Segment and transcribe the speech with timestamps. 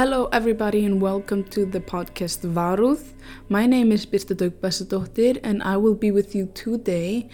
[0.00, 3.12] Hello, everybody, and welcome to the podcast Varúð.
[3.50, 7.28] My name is Birta Dögbasadóttir, and I will be with you today.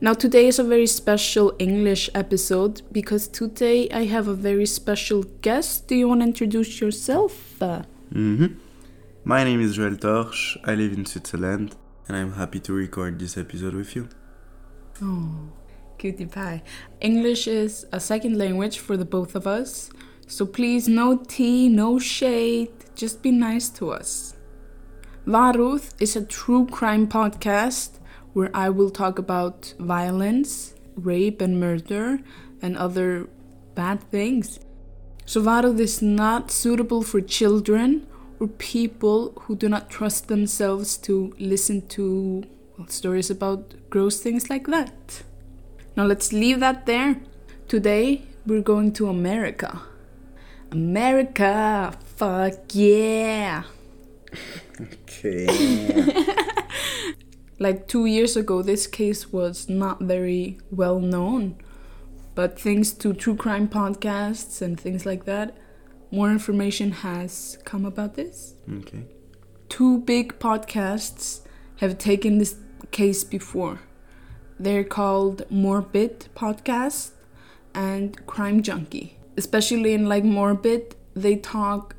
[0.00, 5.22] Now, today is a very special English episode because today I have a very special
[5.42, 5.86] guest.
[5.86, 7.62] Do you want to introduce yourself?
[7.62, 8.46] Uh, hmm
[9.22, 10.58] My name is Joël Torch.
[10.64, 11.76] I live in Switzerland,
[12.08, 14.08] and I'm happy to record this episode with you.
[15.00, 15.52] Oh,
[15.98, 16.64] cutie pie.
[17.00, 19.90] English is a second language for the both of us,
[20.28, 24.34] so please, no tea, no shade, just be nice to us.
[25.26, 27.98] Varúð is a true crime podcast
[28.34, 32.20] where I will talk about violence, rape, and murder,
[32.60, 33.28] and other
[33.74, 34.60] bad things.
[35.24, 38.06] So, Varúð is not suitable for children
[38.38, 42.44] or people who do not trust themselves to listen to
[42.76, 45.22] well, stories about gross things like that.
[45.96, 47.20] Now, let's leave that there.
[47.66, 49.82] Today, we're going to America.
[50.70, 51.92] America!
[52.16, 53.64] Fuck yeah!
[54.80, 56.24] Okay.
[57.60, 61.56] Like two years ago, this case was not very well known.
[62.36, 65.56] But thanks to true crime podcasts and things like that,
[66.12, 68.54] more information has come about this.
[68.72, 69.04] okay.
[69.68, 71.40] Two big podcasts
[71.78, 72.56] have taken this
[72.92, 73.80] case before.
[74.58, 77.10] They're called Morbid Podcast
[77.74, 79.17] and Crime Junkie.
[79.38, 81.94] Especially in like Morbid, they talk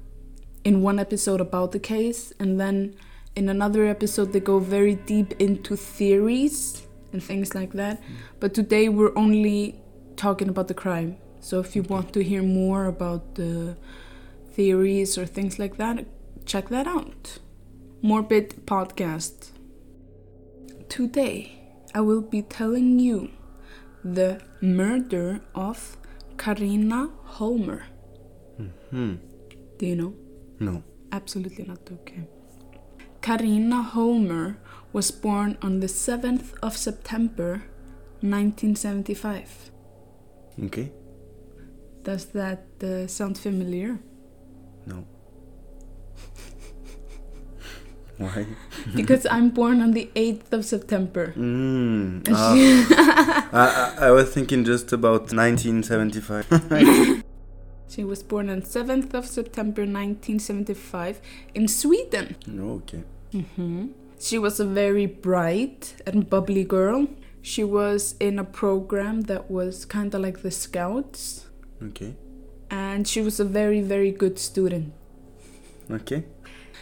[0.64, 2.96] in one episode about the case and then
[3.36, 8.02] in another episode they go very deep into theories and things like that.
[8.02, 8.06] Mm.
[8.42, 9.82] But today we're only
[10.18, 11.18] talking about the crime.
[11.40, 13.78] So if you want to hear more about the
[14.52, 16.06] theories or things like that,
[16.46, 17.40] check that out.
[18.02, 19.52] Morbid Podcast.
[20.90, 21.62] Today,
[21.94, 23.30] I will be telling you
[24.04, 25.98] the murder of
[26.38, 27.84] Karina Holmer.
[28.92, 29.16] Hmm.
[29.78, 30.14] Do you know?
[30.60, 30.84] No.
[31.12, 32.28] Absolutely not okay.
[33.22, 34.58] Karina Holmer
[34.92, 37.64] was born on the 7th of September
[38.22, 39.72] 1975.
[40.66, 40.92] Okay.
[42.04, 44.00] Does that uh, sound familiar?
[44.86, 45.06] No.
[48.20, 48.46] Why?
[49.00, 51.34] Because I'm born on the 8th of September.
[51.38, 52.28] Mm.
[52.32, 53.48] ah.
[53.52, 53.66] I,
[54.06, 57.24] I, I was thinking just about 1975.
[57.90, 61.20] She was born on 7th of September 1975
[61.56, 62.36] in Sweden.
[62.46, 63.04] no, okay.
[63.34, 63.88] hmm
[64.20, 67.08] She was a very bright and bubbly girl.
[67.42, 71.48] She was in a program that was kind of like the Scouts,
[71.82, 72.14] Okay.
[72.70, 74.94] and she was a very, very good student.
[75.90, 76.26] Okay.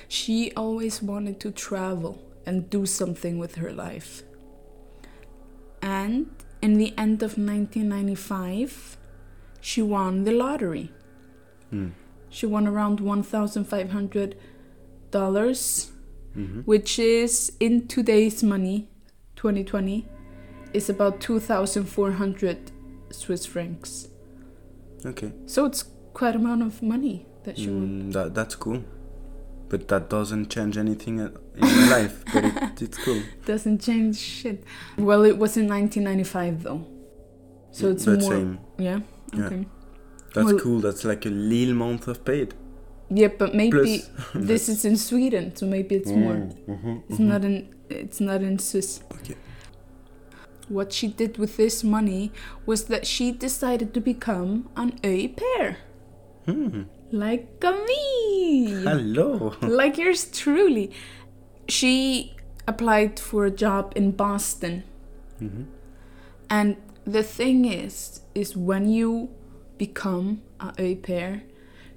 [0.08, 4.24] She always wanted to travel and do something with her life.
[5.82, 6.30] And
[6.62, 8.98] in the end of 1995,
[9.62, 10.92] she won the lottery.
[11.70, 11.90] Hmm.
[12.30, 15.90] She won around $1,500,
[16.34, 18.90] hmm which is in today's money,
[19.38, 20.06] 2020,
[20.74, 22.72] is about 2,400
[23.10, 24.10] Swiss francs.
[25.06, 25.32] Okay.
[25.46, 25.84] So it's
[26.14, 27.88] quite amount of money that she won.
[27.88, 28.84] Mm, that, that's cool.
[29.70, 32.24] But that doesn't change anything in my life.
[32.34, 33.22] But it, it's cool.
[33.46, 34.64] Doesn't change shit.
[34.98, 36.86] Well, it was in 1995 though.
[37.72, 38.32] So it's But more.
[38.32, 38.60] same.
[38.78, 39.00] Yeah.
[39.34, 39.50] Yeah.
[40.34, 40.80] That's Well- cool.
[40.80, 42.54] That's like a little month of paid.
[43.10, 44.10] Yeah, but maybe Plus.
[44.36, 46.34] this is in Sweden, so maybe it's more.
[46.36, 46.98] Mm-hmm.
[47.10, 47.74] It's not in.
[47.90, 49.00] It's not in Swiss.
[49.14, 49.36] Okay.
[50.68, 52.34] What she did with this money
[52.66, 55.78] was that she decided to become an au pair,
[56.46, 56.82] Hmm.
[57.12, 58.84] Like me.
[58.84, 59.54] Hello.
[59.62, 60.92] like yours truly.
[61.68, 62.36] She
[62.68, 64.84] applied for a job in Boston.
[65.40, 65.64] hmm
[66.50, 66.76] And
[67.06, 69.30] the thing is, is when you
[69.78, 71.44] become a au pair,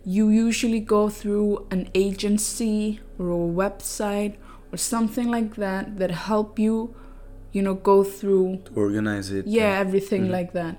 [0.05, 4.35] you usually go through an agency or a website
[4.73, 6.95] or something like that that help you,
[7.53, 9.47] you know, go through To organize it.
[9.47, 10.31] yeah everything Mhm.
[10.39, 10.77] like that.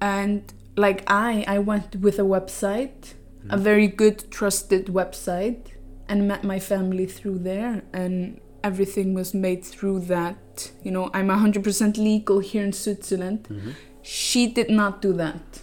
[0.00, 0.42] And
[0.76, 3.14] like I, I went with a website,
[3.50, 5.72] a very good trusted website,
[6.08, 10.70] and met my family through there, and everything was made through that.
[10.82, 13.46] You know, I'm 100% legal here in Switzerland.
[13.48, 13.70] hmm
[14.02, 15.62] She did not do that.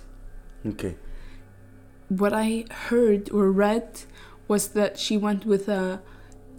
[0.65, 0.95] Okay.
[2.09, 4.01] What I heard or read
[4.47, 6.01] was that she went with a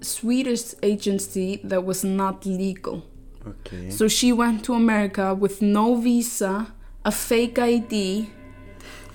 [0.00, 3.02] Swedish agency that was not legal.
[3.46, 3.90] Okay.
[3.90, 6.72] So she went to America with no visa,
[7.04, 8.30] a fake ID.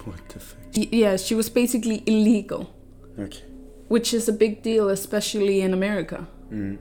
[0.05, 0.66] what the fuck?
[0.77, 2.69] Yeah, she was basically illegal,
[3.19, 3.41] Okay.
[3.87, 6.27] which is a big deal, especially in America.
[6.51, 6.77] Mm.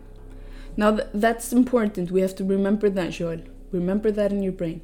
[0.76, 2.10] Now, th- that's important.
[2.10, 3.40] We have to remember that, Joel.
[3.72, 4.82] Remember that in your brain.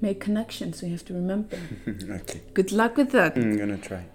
[0.00, 1.58] Make connections, we have to remember.
[1.88, 2.40] okay.
[2.54, 3.36] Good luck with that.
[3.36, 4.06] I'm gonna try.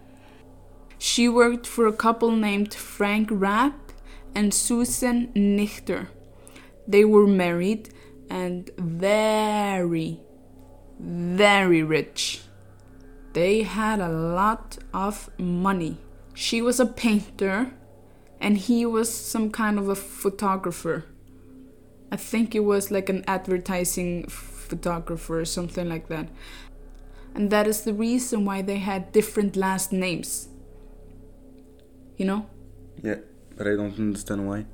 [0.97, 3.91] She worked for a couple named Frank Rapp
[4.33, 6.07] and Susan Nichter.
[6.87, 7.89] They were married
[8.29, 10.21] and very,
[10.99, 12.42] very rich.
[13.33, 15.97] They had a lot of money.
[16.33, 17.73] She was a painter
[18.39, 21.05] and he was some kind of a photographer.
[22.11, 26.29] I think it was like an advertising photographer or something like that.
[27.33, 30.49] And that is the reason why they had different last names.
[32.17, 32.45] You know?
[33.01, 33.17] Yeah,
[33.57, 34.65] but I don't understand why.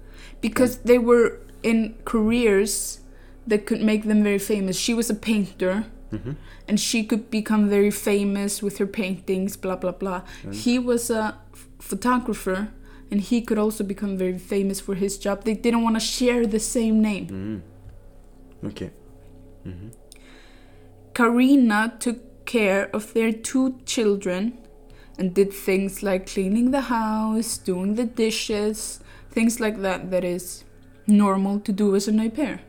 [0.41, 2.99] Because they were in careers
[3.47, 4.77] that could make them very famous.
[4.77, 5.85] She was a painter.
[6.11, 6.31] Mm-hmm.
[6.67, 10.21] And she could become very famous with her paintings, blah blah blah.
[10.51, 12.69] He was a f- photographer,
[13.11, 15.43] and he could also become very famous for his job.
[15.43, 17.27] They didn't want to share the same name.
[17.27, 18.69] Mm.
[18.69, 18.91] Okay.
[19.67, 19.89] Mm-hmm.
[21.13, 24.57] Karina took care of their two children
[25.17, 30.63] and did things like cleaning the house, doing the dishes, things like that that is
[31.05, 32.61] normal to do as an au pair.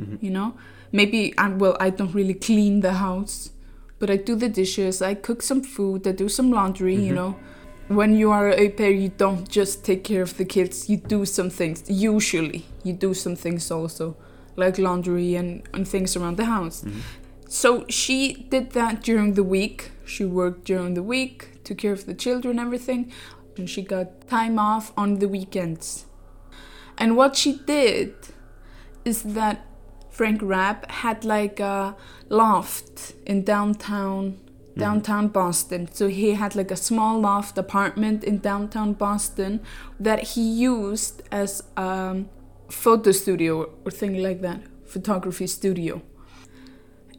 [0.00, 0.18] Mhm.
[0.22, 0.54] You know?
[0.92, 3.50] Maybe I well I don't really clean the house,
[3.98, 7.20] but I do the dishes, I cook some food, I do some laundry, you Mhm.
[7.20, 7.36] know.
[7.88, 11.24] When you are au pair, you don't just take care of the kids, you do
[11.24, 11.78] some things.
[11.88, 14.16] Usually, you do some things also,
[14.56, 16.82] like laundry and, and things around the house.
[16.84, 17.00] Mhm.
[17.48, 19.90] So she did that during the week.
[20.04, 23.10] She worked during the week, took care of the children, everything,
[23.56, 26.06] and she got time off on the weekends.
[26.96, 28.14] And what she did
[29.04, 29.56] is that
[30.10, 31.96] Frank Rapp had like a
[32.28, 34.38] loft in downtown
[34.70, 34.80] mm-hmm.
[34.80, 35.88] downtown Boston.
[35.92, 39.60] So he had like a small loft apartment in downtown Boston
[39.98, 42.24] that he used as a
[42.68, 46.02] photo studio or thing like that, photography studio.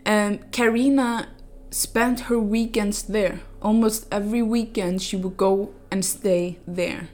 [0.06, 1.30] And Karina
[1.70, 3.42] spent her weekends there.
[3.62, 7.10] Almost every weekend she would go and stay there,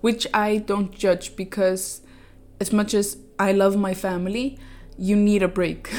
[0.00, 2.02] which I don't judge because
[2.60, 4.58] as much as I love my family,
[4.98, 5.90] you need a break.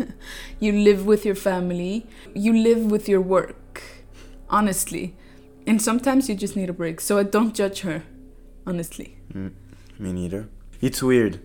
[0.60, 3.82] you live with your family, you live with your work,
[4.48, 5.16] honestly.
[5.66, 7.00] And sometimes you just need a break.
[7.00, 8.04] So I don't judge her,
[8.66, 9.18] honestly.
[9.32, 9.52] Mm.
[9.98, 10.48] Me neither.
[10.80, 11.40] It's weird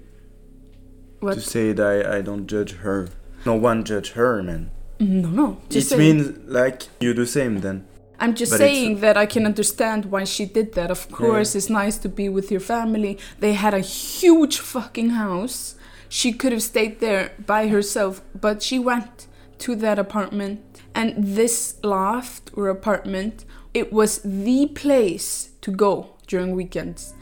[1.20, 1.36] What?
[1.36, 3.10] to say that I, I don't judge her.
[3.46, 4.72] No one judge her, man.
[5.00, 5.58] No, no.
[5.70, 6.18] Just it saying.
[6.18, 7.88] means like you do same then.
[8.20, 10.92] I'm just But saying that I can understand why she did that.
[10.92, 13.18] Of course, it's nice to be with your family.
[13.40, 15.74] They had a huge fucking house.
[16.14, 19.28] She could have stayed there by herself, but she went
[19.60, 20.82] to that apartment.
[20.94, 27.14] And this loft or apartment, it was the place to go during weekends.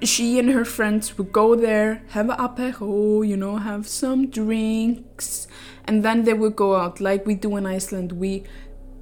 [0.00, 5.48] She and her friends would go there, have a apéro, you know, have some drinks,
[5.84, 8.12] and then they would go out like we do in Iceland.
[8.12, 8.44] We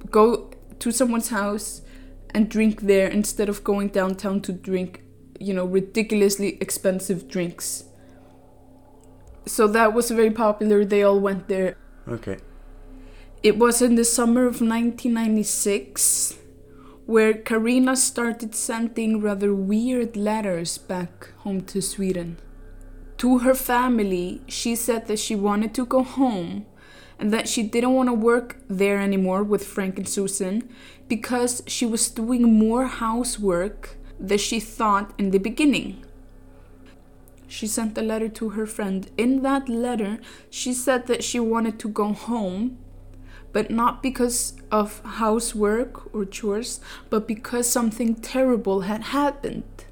[0.09, 0.49] go
[0.79, 1.83] to someone's house
[2.31, 5.03] and drink there instead of going downtown to drink,
[5.39, 7.83] you know, ridiculously expensive drinks.
[9.45, 10.83] So that was very popular.
[10.83, 11.77] They all went there.
[12.07, 12.37] Okay.
[13.43, 16.39] It was in the summer of 1996
[17.05, 22.37] where Karina started sending rather weird letters back home to Sweden.
[23.17, 26.65] To her family, she said that she wanted to go home
[27.19, 30.67] and that she didn't want to work there anymore with Frank and Susan
[31.07, 36.04] because she was doing more housework than she thought in the beginning.
[37.47, 39.09] She sent a letter to her friend.
[39.17, 42.77] In that letter, she said that she wanted to go home,
[43.51, 49.85] but not because of housework or chores, but because something terrible had happened.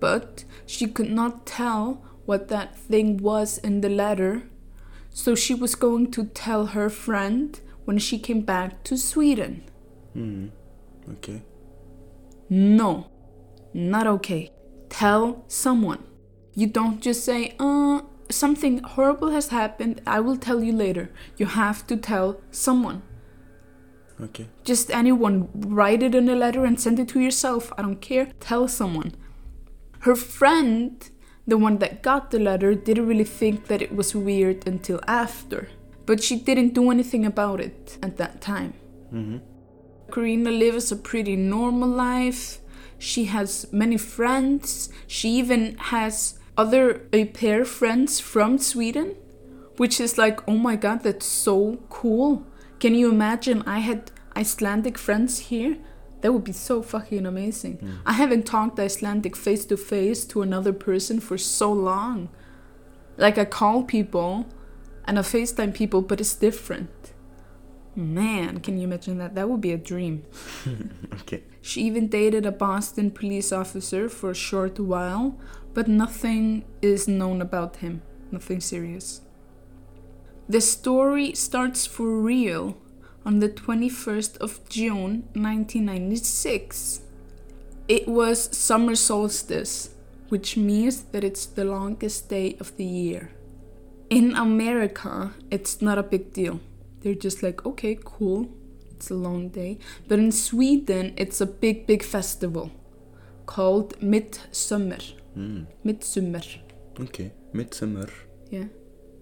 [0.00, 4.42] But she could not tell what that thing was in the letter,
[5.10, 9.62] so she was going to tell her friend when she came back to Sweden.
[10.16, 10.50] Mm.
[11.12, 11.42] Okay.
[12.48, 13.10] No,
[13.72, 14.50] not okay.
[14.88, 16.02] Tell someone.
[16.54, 21.10] You don't just say, uh, something horrible has happened, I will tell you later.
[21.36, 23.02] You have to tell someone.
[24.20, 24.46] Okay.
[24.62, 25.48] Just anyone.
[25.54, 27.72] Write it in a letter and send it to yourself.
[27.76, 28.28] I don't care.
[28.38, 29.14] Tell someone.
[30.00, 31.08] Her friend,
[31.46, 35.68] the one that got the letter, didn't really think that it was weird until after.
[36.06, 38.74] But she didn't do anything about it at that time.
[39.12, 39.38] Mm-hmm.
[40.12, 42.60] Karina lives a pretty normal life.
[42.98, 44.90] She has many friends.
[45.06, 49.16] She even has other au pair friends from Sweden,
[49.76, 52.46] which is like, oh my god, that's so cool.
[52.78, 55.78] Can you imagine I had Icelandic friends here?
[56.20, 57.76] That would be so fucking amazing.
[57.76, 57.92] Hmm.
[58.06, 62.28] I haven't talked Icelandic face to face to another person for so long.
[63.16, 64.46] Like I call people
[65.04, 66.90] and I FaceTime people, but it's different.
[67.96, 69.34] Man, can you imagine that?
[69.34, 70.24] That would be a dream.
[71.20, 71.44] okay.
[71.62, 75.38] She even dated a Boston police officer for a short while,
[75.74, 78.02] but nothing is known about him.
[78.30, 79.20] Nothing serious.
[80.48, 82.76] The story starts for real
[83.26, 87.00] on the 21st of June 1996.
[87.88, 89.90] It was summer solstice,
[90.28, 93.30] which means that it's the longest day of the year.
[94.10, 96.60] In America, it's not a big deal.
[97.00, 98.48] They're just like, okay, cool,
[98.90, 99.78] it's a long day.
[100.08, 102.70] But in Sweden, it's a big, big festival
[103.46, 104.98] called Midsummer.
[105.36, 105.66] Mm.
[105.82, 106.42] Midsummer.
[107.00, 107.32] Okay.
[107.52, 108.08] Midsummer.
[108.50, 108.64] Yeah.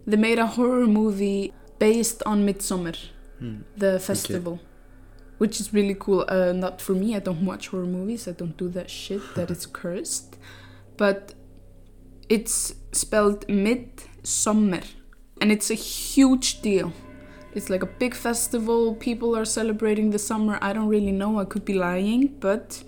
[0.06, 2.92] They made a horror movie based on Midsummer,
[3.40, 3.62] Mm.
[3.76, 4.60] the festival,
[5.38, 6.24] which is really cool.
[6.28, 9.50] Uh, not for me, I don't watch horror movies, I don't do that shit, that
[9.50, 10.36] is cursed.
[10.96, 11.34] But
[12.28, 14.82] it's spelled Midsummer,
[15.40, 16.92] and it's a huge deal.
[17.54, 20.58] It's like a big festival, people are celebrating the summer.
[20.62, 22.82] I don't really know, I could be lying, but.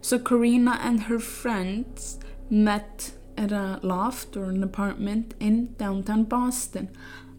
[0.00, 2.18] So Karina and her friends
[2.50, 6.90] met at a loft or an apartment in downtown Boston.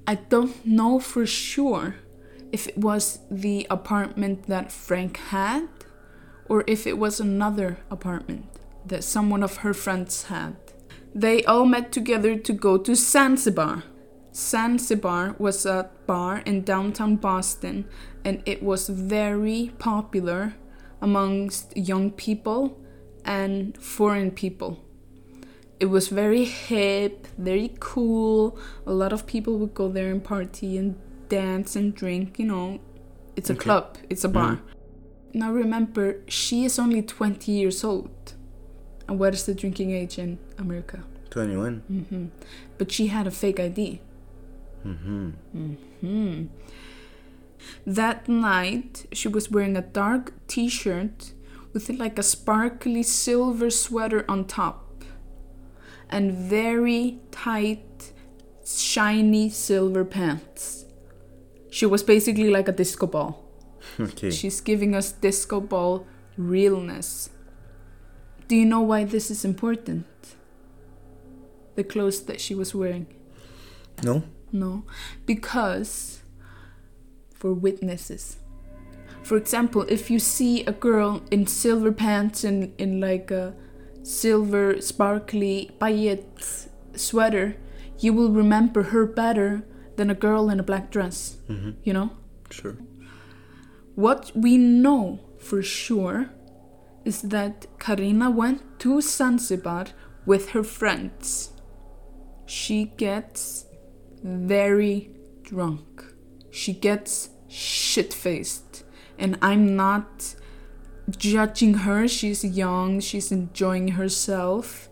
[0.08, 1.96] I don't know for sure
[2.52, 5.68] if it was the apartment that Frank had
[6.48, 8.46] or if it was another apartment
[8.86, 10.56] that someone of her friends had.
[11.14, 13.84] They all met together to go to Zanzibar.
[14.34, 17.86] Zanzibar was a bar in downtown Boston
[18.24, 20.56] and it was very popular
[21.02, 22.80] amongst young people
[23.24, 24.85] and foreign people
[25.80, 28.58] it was very hip, very cool.
[28.86, 30.96] A lot of people would go there and party and
[31.30, 32.80] dance and drink, you know.
[33.36, 33.64] It's a Okay.
[33.64, 34.54] club, it's a bar.
[34.56, 34.60] Mhm.
[35.34, 38.34] Now remember, she is only 20 years old.
[39.08, 41.04] And what is the drinking age in America?
[41.30, 41.82] 21.
[41.88, 42.26] hmm
[42.78, 44.00] But she had a fake ID.
[44.86, 45.30] Mm-hmm.
[46.02, 46.44] Hmm.
[47.86, 51.34] That night, she was wearing a dark t shirt
[51.74, 54.85] with like a sparkly silver sweater on top
[56.10, 58.12] and very tight,
[58.66, 60.86] shiny silver pants.
[61.70, 63.42] She was basically like a disco ball.
[64.00, 64.32] Okay.
[64.32, 66.06] She's giving us disco ball
[66.38, 67.30] realness.
[68.48, 70.06] Do you know why this is important?
[71.76, 73.08] The clothes that she was wearing.
[74.04, 74.24] No?
[74.52, 74.84] No,
[75.26, 76.22] because
[77.34, 78.38] for witnesses.
[79.24, 83.54] For example, if you see a girl in silver pants and in like a
[84.06, 87.58] silver sparkly paillette sweater,
[88.00, 89.64] you will remember her better
[89.96, 91.72] than a girl in a black dress, Mm-hmm.
[91.84, 92.12] you know?
[92.52, 92.78] Sure.
[93.96, 96.30] What we know for sure
[97.06, 99.86] is that Karina went to Zanzibar
[100.26, 101.52] with her friends.
[102.46, 103.66] She gets
[104.24, 105.12] very
[105.44, 106.04] drunk.
[106.52, 108.84] She gets shit faced.
[109.18, 110.36] And I'm not
[111.10, 112.08] judging her.
[112.08, 114.90] She's young, she's enjoying herself.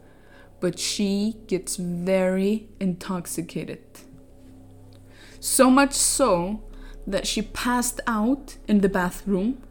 [0.60, 3.84] But she gets very intoxicated.
[5.40, 6.64] So much so
[7.06, 9.62] that she passed out in the bathroom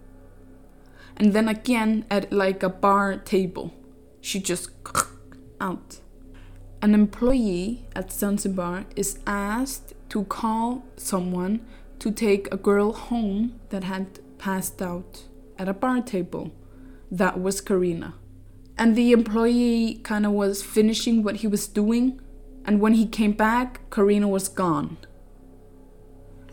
[1.17, 3.73] and then again at like a bar table.
[4.21, 4.71] She just
[5.61, 6.01] out.
[6.83, 11.61] An employee at Zanzibar is asked to call someone
[12.01, 15.23] to take a girl home that had passed out
[15.63, 16.51] at a bar table.
[17.11, 18.15] That was Karina.
[18.77, 22.21] And the employee kind of was finishing what he was doing,
[22.65, 24.97] and when he came back, Karina was gone.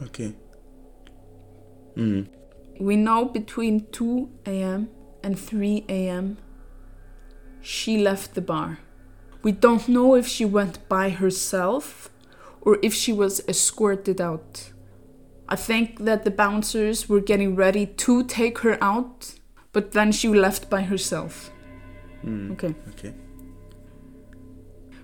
[0.04, 0.36] Okay.
[1.98, 2.28] Mm.
[2.80, 4.90] We know between 2 a.m.
[5.24, 6.38] and 3 a.m.
[7.62, 8.80] she left the bar.
[9.42, 12.10] We don't know if she went by herself
[12.62, 14.72] or if she was escorted out.
[15.52, 19.34] I think that the bouncers were getting ready to take her out,
[19.74, 21.52] but then she left by herself.
[22.24, 22.52] Mm.
[22.52, 22.76] Okay.
[22.90, 23.16] Okay.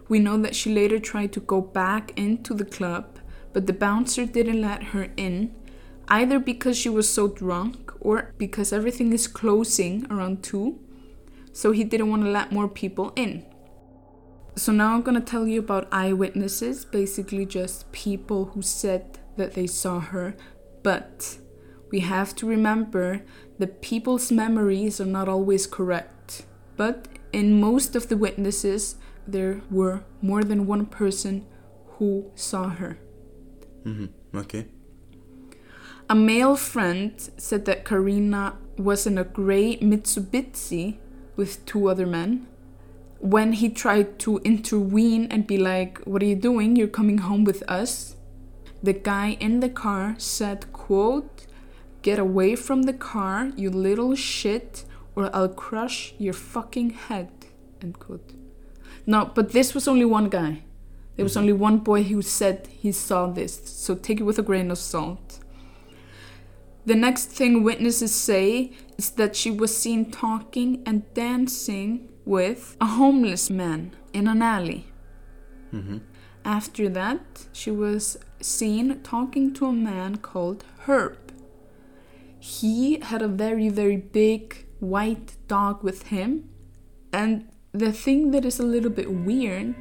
[0.07, 3.17] We know that she later tried to go back into the club,
[3.53, 5.55] but the bouncer didn't let her in,
[6.09, 10.79] either because she was so drunk or because everything is closing around 2,
[11.53, 13.43] so he didn't want to let more people in.
[14.55, 19.67] So now I'm gonna tell you about eyewitnesses, basically just people who said that they
[19.67, 20.35] saw her,
[20.83, 21.37] but
[21.91, 23.21] we have to remember
[23.59, 26.45] that people's memories are not always correct.
[26.75, 28.95] But in most of the witnesses,
[29.27, 31.45] there were more than one person
[31.97, 32.97] who saw her.
[33.85, 34.37] Mm-hmm.
[34.37, 34.67] Okay.
[36.09, 40.97] A male friend said that Karina was in a gray Mitsubishi
[41.35, 42.47] with two other men.
[43.19, 46.75] When he tried to intervene and be like, What are you doing?
[46.75, 48.14] You're coming home with us.
[48.85, 51.45] The guy in the car said, quote,
[52.01, 57.31] Get away from the car, you little shit, or I'll crush your fucking head.
[57.81, 58.33] End quote.
[59.07, 60.63] No, but this was only one guy.
[61.15, 64.43] There was only one boy who said he saw this, so take it with a
[64.43, 65.39] grain of salt.
[66.85, 72.85] The next thing witnesses say is that she was seen talking and dancing with a
[72.85, 74.85] homeless man in an alley.
[75.73, 75.97] Mm-hmm.
[76.43, 81.17] After that, she was seen talking to a man called Herb.
[82.39, 86.49] He had a very, very big white dog with him.
[87.11, 89.75] And the thing that is a little bit weird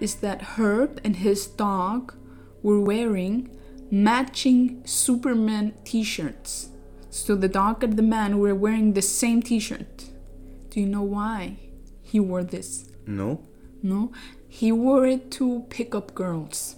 [0.00, 2.14] is that Herb and his dog
[2.62, 3.56] were wearing
[3.90, 6.68] matching Superman t shirts.
[7.10, 10.10] So the dog and the man were wearing the same t shirt.
[10.70, 11.56] Do you know why
[12.02, 12.88] he wore this?
[13.06, 13.46] No?
[13.82, 14.12] No?
[14.48, 16.76] He wore it to pick up girls.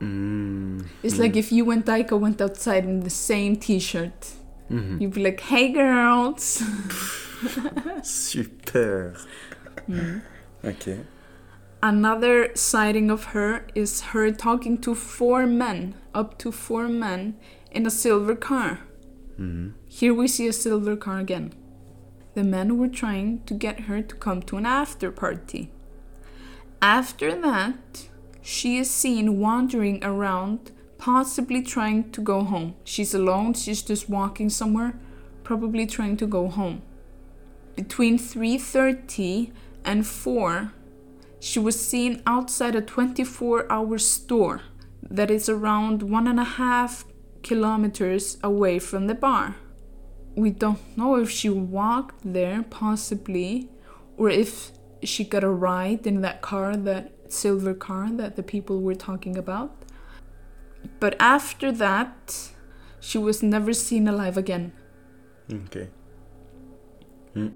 [0.00, 0.86] Mm.
[1.02, 4.32] It's like if you and Daika went outside in the same t shirt.
[4.70, 5.00] Mhm.
[5.00, 6.62] You'd be like, hey girls!
[8.02, 9.14] Super.
[9.88, 10.22] Mm.
[10.64, 11.00] Ok.
[11.82, 17.36] Another sighting of her is her talking to four men, up to four men,
[17.70, 18.78] in a silver car.
[19.38, 19.72] Mhm.
[19.86, 21.52] Here we see a silver car again.
[22.34, 25.70] The men were trying to get her to come to an after party.
[26.80, 28.08] After that,
[28.46, 32.74] she is seen wandering around, possibly trying to go home.
[32.84, 35.00] She's alone, she's just walking somewhere,
[35.44, 36.82] probably trying to go home.
[37.74, 39.50] Between 3:30
[39.82, 40.72] and 4,
[41.40, 44.60] she was seen outside a 24-hour store
[45.10, 47.06] that is around one and a half
[47.42, 49.56] kilometers away from the bar.
[50.36, 53.70] We don't know if she walked there, possibly,
[54.18, 54.70] or if
[55.02, 59.36] she got a ride in that car, that silver car that the people were talking
[59.36, 59.84] about.
[61.00, 62.50] But after that,
[63.00, 64.72] she was never seen alive again.
[65.52, 65.88] Ok.
[67.34, 67.48] Hmm.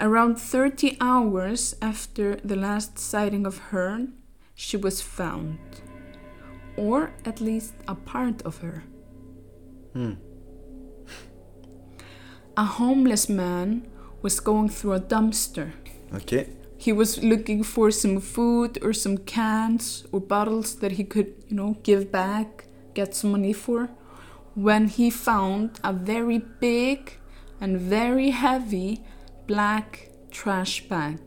[0.00, 4.06] Around 30 hours after the last sighting of her,
[4.54, 5.58] she was found.
[6.76, 8.84] Or at least a part of her.
[9.92, 10.14] Hmm.
[12.56, 13.86] A homeless man
[14.22, 15.72] was going through a dumpster.
[16.14, 16.57] Ok.
[16.80, 21.56] He was looking for some food or some cans or bottles that he could, you
[21.56, 23.90] know, give back, get some money for.
[24.54, 27.18] When he found a very big
[27.60, 29.02] and very heavy
[29.48, 31.20] black trash bag.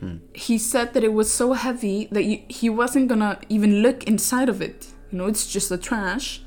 [0.00, 0.16] Hmm.
[0.34, 4.60] He said that it was so heavy that he wasn't gonna even look inside of
[4.60, 4.88] it.
[5.12, 6.42] You know, it's just a trash.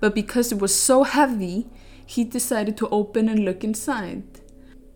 [0.00, 1.66] But because it was so heavy,
[2.06, 4.24] he decided to open and look inside.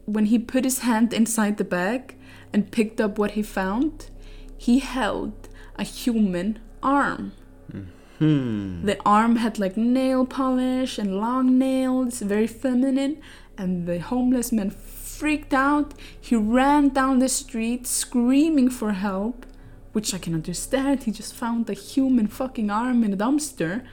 [0.07, 2.17] When he put his hand inside the bag
[2.53, 4.11] and picked up what he found,
[4.57, 7.33] he held a human arm.
[8.21, 8.85] Hmm.
[8.85, 13.19] The arm had like nail polish and long nails, very feminine,
[13.57, 15.95] and the homeless man freaked out.
[16.21, 19.47] He ran down the street screaming for help,
[19.93, 21.05] which I can understand.
[21.05, 23.87] He just found a human fucking arm in a dumpster.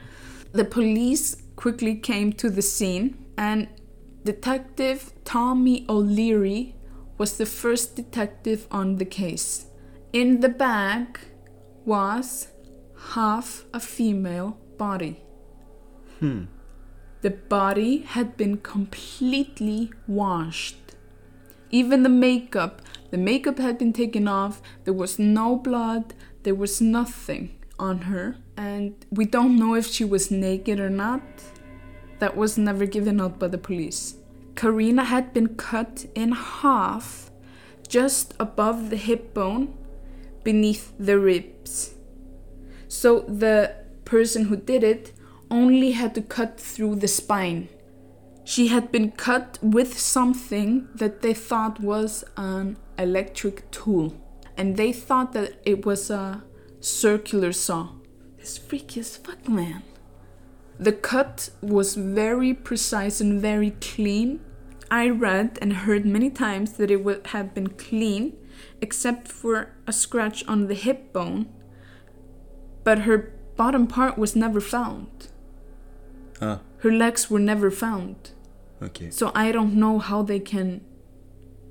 [0.52, 3.68] The police quickly came to the scene, and
[4.24, 6.74] Detective Tommy O'Leary
[7.18, 9.66] was the first detective on the case.
[10.12, 11.18] In the bag
[11.84, 12.48] was
[13.14, 15.20] half a female body.
[16.20, 16.44] Hmm.
[17.20, 20.94] The body had been completely washed.
[21.70, 26.80] Even the makeup, the makeup had been taken off, there was no blood, there was
[26.80, 31.22] nothing on her, and we don't know if she was naked or not.
[32.20, 34.17] That was never given out by the police.
[34.58, 37.30] Karina had been cut in half
[37.86, 39.72] just above the hip bone
[40.42, 41.94] beneath the ribs.
[42.88, 45.12] So the person who did it
[45.48, 47.68] only had to cut through the spine.
[48.42, 54.12] She had been cut with something that they thought was an electric tool.
[54.56, 56.42] And they thought that it was a
[56.80, 57.90] circular saw.
[58.38, 59.84] This freaky as fuck, man.
[60.80, 64.40] The cut was very precise and very clean.
[64.90, 68.36] I read and heard many times that it would have been clean,
[68.80, 71.46] except for a scratch on the hip bone.
[72.84, 75.28] But her bottom part was never found.
[76.40, 78.30] Ah, Her legs were never found.
[78.80, 79.10] ok.
[79.10, 80.80] So I don't know how they can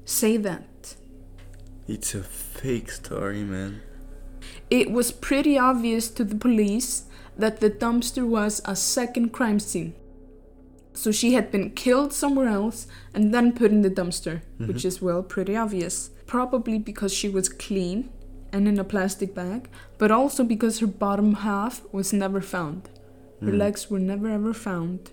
[0.06, 0.96] say that.
[1.88, 3.82] It's a fake story, man.
[4.70, 7.04] It was pretty obvious to the police
[7.38, 9.94] that the dumpster was a second crime scene.
[10.98, 15.00] So she had been killed somewhere else and then put in the dumpster, which is,
[15.00, 16.10] well, pretty obvious.
[16.26, 18.10] Probably because she was clean
[18.52, 22.90] and in a plastic bag, but also because her bottom half was never found.
[23.42, 23.58] Her Mm.
[23.60, 25.12] legs were never ever found.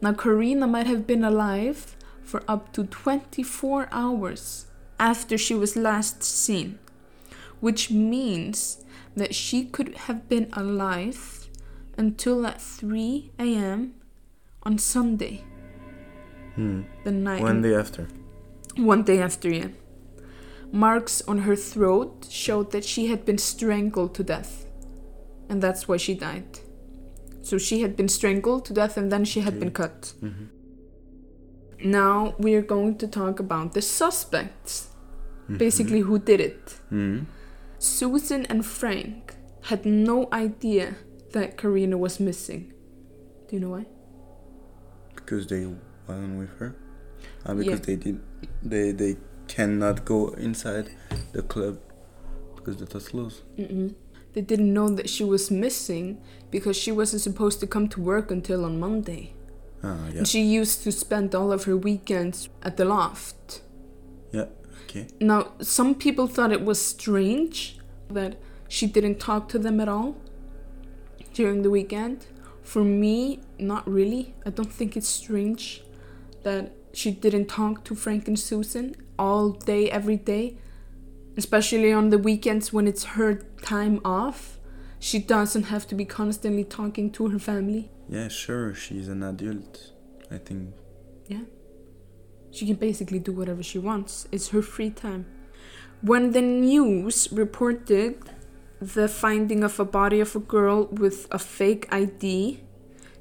[0.00, 4.66] Now, Karina might have been alive for up to 24 hours
[5.00, 6.78] after she was last seen,
[7.60, 8.84] which means
[9.16, 11.48] that she could have been alive
[11.98, 13.94] until at 3 a.m.
[14.62, 15.44] on Sunday,
[16.56, 16.82] Hmm.
[17.04, 17.42] the night.
[17.42, 18.06] One day after.
[18.76, 19.68] One day after, yeah.
[20.72, 24.66] Marks on her throat showed that she had been strangled to death.
[25.48, 26.60] And that's why she died.
[27.42, 30.12] So she had been strangled to death and then she had been cut.
[30.20, 30.46] hmm
[31.82, 34.88] Now we are going to talk about the suspects.
[35.56, 36.78] Basically, who did it.
[36.90, 37.20] hmm
[37.78, 40.94] Susan and Frank had no idea
[41.32, 42.72] that Karina was missing.
[43.48, 43.86] Do you know why?
[45.30, 45.64] Because they
[46.08, 46.74] wasn't with her.
[47.46, 47.86] Ah, because Yeah.
[47.86, 48.20] they did.
[48.64, 49.16] They they
[49.46, 50.90] cannot go inside
[51.32, 51.78] the club
[52.56, 53.42] because the was closed.
[53.56, 53.94] Mm-mm.
[54.32, 56.18] They didn't know that she was missing
[56.50, 59.34] because she wasn't supposed to come to work until on Monday.
[59.84, 60.18] Ah, yeah.
[60.18, 63.62] And she used to spend all of her weekends at the loft.
[64.32, 64.46] Yeah.
[64.84, 65.06] Okay.
[65.20, 68.32] Now, some people thought it was strange that
[68.68, 70.16] she didn't talk to them at all
[71.34, 72.26] during the weekend.
[72.70, 74.32] For me, not really.
[74.46, 75.82] I don't think it's strange
[76.44, 80.56] that she didn't talk to Frank and Susan all day, every day,
[81.36, 84.60] especially on the weekends when it's her time off.
[85.00, 87.90] She doesn't have to be constantly talking to her family.
[88.08, 88.72] Yeah, sure.
[88.72, 89.90] She's an adult.
[90.30, 90.72] I think.
[91.26, 91.46] Yeah.
[92.52, 94.28] She can basically do whatever she wants.
[94.30, 95.26] It's her free time.
[96.02, 98.22] When the news reported
[98.80, 102.60] the finding of a body of a girl with a fake ID,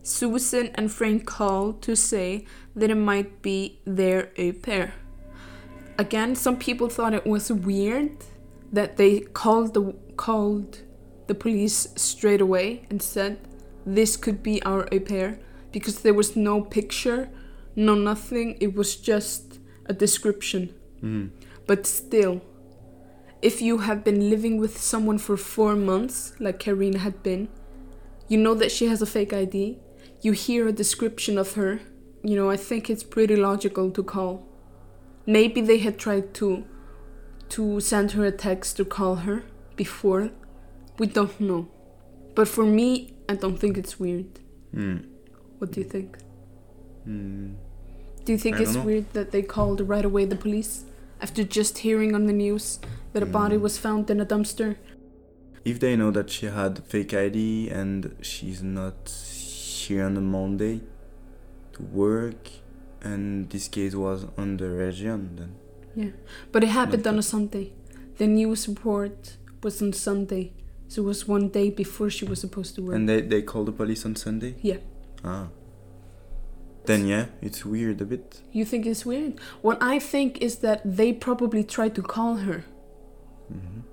[0.01, 2.45] Susan and Frank called to say
[2.75, 4.93] that it might be their au pair.
[5.97, 8.11] Again, some people thought it was weird
[8.71, 10.79] that they called the called
[11.27, 13.39] the police straight away and said
[13.85, 15.39] this could be our au pair
[15.71, 17.29] because there was no picture,
[17.75, 18.57] no nothing.
[18.59, 20.73] It was just a description.
[21.03, 21.31] Mm.
[21.67, 22.41] But still,
[23.41, 27.47] if you have been living with someone for four months, like Karina had been,
[28.27, 29.77] you know that she has a fake ID,
[30.21, 31.79] you hear a description of her,
[32.23, 34.45] you know, I think it's pretty logical to call.
[35.25, 36.65] Maybe they had tried to
[37.49, 39.43] to send her a text or call her
[39.75, 40.29] before.
[40.99, 41.67] We don't know.
[42.35, 44.39] But for me, I don't think it's weird.
[44.75, 45.05] Mm.
[45.57, 46.17] What do you think?
[47.07, 47.55] Mm.
[48.23, 50.83] Do you think I it's weird that they called right away the police
[51.21, 52.79] after just hearing on the news
[53.13, 53.61] that a body Mm.
[53.61, 54.75] was found in a dumpster?
[55.65, 60.81] If they know that she had fake ID and she's not here on a Monday
[61.73, 62.49] to work,
[63.01, 65.51] and this case was on the region, then
[65.95, 66.11] Yeah.
[66.51, 67.73] But it happened on a Sunday.
[68.17, 70.51] The news report was on Sunday.
[70.87, 72.95] So it was one day before she was supposed to work.
[72.95, 74.55] and they they called the police on Sunday.
[74.61, 74.77] Yeah.
[75.23, 75.47] Ah.
[76.85, 78.41] Then yeah, it's weird a bit.
[78.51, 79.33] you think it's weird?
[79.61, 82.63] What I think is that they probably tried to call her,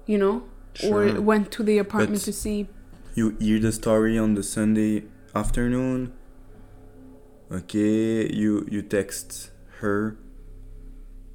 [0.07, 0.43] you know?
[0.75, 1.17] Sure.
[1.17, 2.69] Or went to the apartment But- to see.
[3.15, 6.13] You hear the story on the Sunday afternoon.
[7.51, 10.17] Okay, you you text her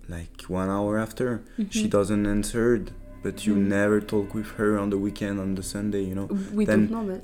[0.10, 1.42] like one hour after.
[1.70, 1.90] She Mhm.
[1.90, 2.84] doesn't answer,
[3.24, 3.68] but you Mhm.
[3.68, 6.28] never talk with her on the weekend on the Sunday, you know.
[6.54, 7.24] We then- don't know that.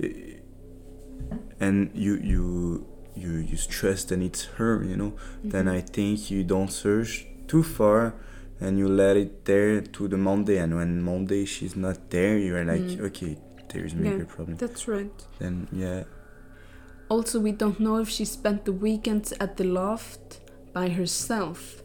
[1.59, 5.13] And you you you you stress and it's her, you know.
[5.43, 5.77] Then Mhm.
[5.77, 8.13] I think you don't search too far
[8.59, 12.65] and you let it there to the Monday and when Monday she's not there you're
[12.65, 13.01] like Mm.
[13.07, 13.37] okay
[13.69, 14.23] there's maybe Yeah.
[14.23, 14.57] a problem.
[14.57, 15.11] That's right.
[15.39, 16.03] Then yeah.
[17.09, 20.39] Also, we don't know if she spent the weekends at the loft
[20.73, 21.83] by herself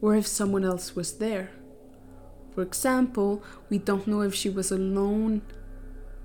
[0.00, 1.50] or if someone else was there.
[2.54, 5.42] For example, we don't know if she was alone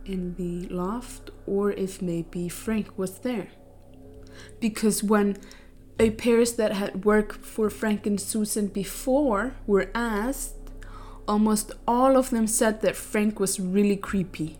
[0.05, 3.47] in the loft or if maybe Frank was there.
[4.59, 5.37] Because when
[5.99, 10.55] au pairs that had worked for Frank and Susan before were asked,
[11.27, 14.57] almost all of them said that Frank was really creepy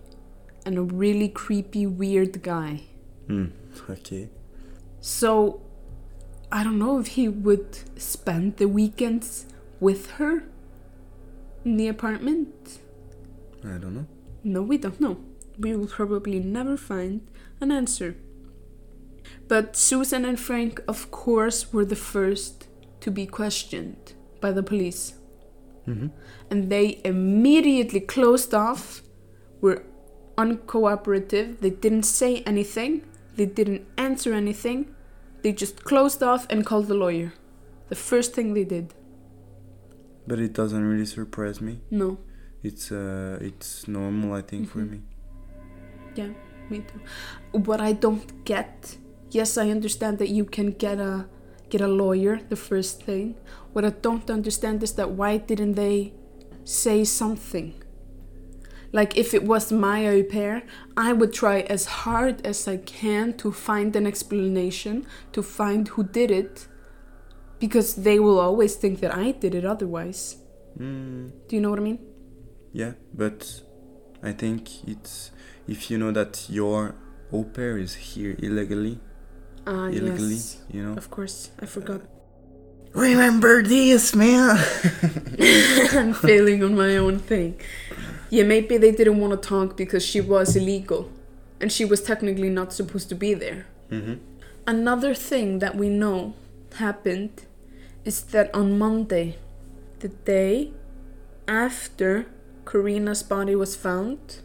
[0.65, 2.81] and a really creepy, weird guy.
[3.27, 3.47] Hmm.
[3.89, 4.29] Okay.
[5.01, 5.61] So
[6.51, 9.45] I don't know if he would spend the weekends
[9.79, 10.43] with her
[11.63, 12.79] in the apartment.
[13.63, 14.07] I don't know.
[14.43, 15.17] No, we don't know.
[15.57, 17.27] We will probably never find
[17.61, 18.15] an answer.
[19.49, 22.67] But Susan and Frank, of course, were the first
[23.01, 25.15] to be questioned by the police.
[25.87, 26.07] Mm-hmm.
[26.51, 29.01] And they immediately closed off,
[29.59, 29.83] were
[30.37, 33.01] uncooperative, they didn't say anything,
[33.35, 34.93] they didn't answer anything,
[35.41, 37.33] they just closed off and called the lawyer.
[37.89, 38.93] The first thing they did.
[40.27, 42.19] But it doesn't really surprise me No.
[42.61, 44.91] it's uh it's normal I think for Mhm.
[44.91, 44.99] me.
[46.15, 46.31] Yeah,
[46.69, 47.01] me too.
[47.67, 48.97] What I don't get,
[49.31, 51.27] yes, I understand that you can get a
[51.69, 53.35] get a lawyer the first thing.
[53.73, 56.13] What I don't understand is that why didn't they
[56.63, 57.73] say something?
[58.91, 60.63] Like if it was my au pair,
[60.97, 66.03] I would try as hard as I can to find an explanation, to find who
[66.03, 66.67] did it,
[67.59, 70.37] because they will always think that I did it otherwise.
[70.79, 71.99] Mm, Do you know what I mean?
[72.73, 73.61] yeah, but
[74.23, 75.31] I think it's
[75.67, 76.95] if you know that your
[77.31, 78.99] au pair is here illegally,
[79.65, 80.57] Ah, illegally, yes.
[80.71, 80.93] you know.
[80.97, 82.01] Of course, I forgot.
[82.93, 84.57] Remember this, man.
[85.93, 87.59] I'm failing on my own thing.
[88.29, 91.09] Yeah, maybe they didn't want to talk because she was illegal
[91.61, 93.65] and she was technically not supposed to be there.
[93.91, 94.15] mm-hmm.
[94.65, 96.35] Another thing that we know
[96.75, 97.43] happened
[98.05, 99.37] is that on Monday,
[99.99, 100.71] the day
[101.47, 102.27] after
[102.65, 104.41] Karina's body was found,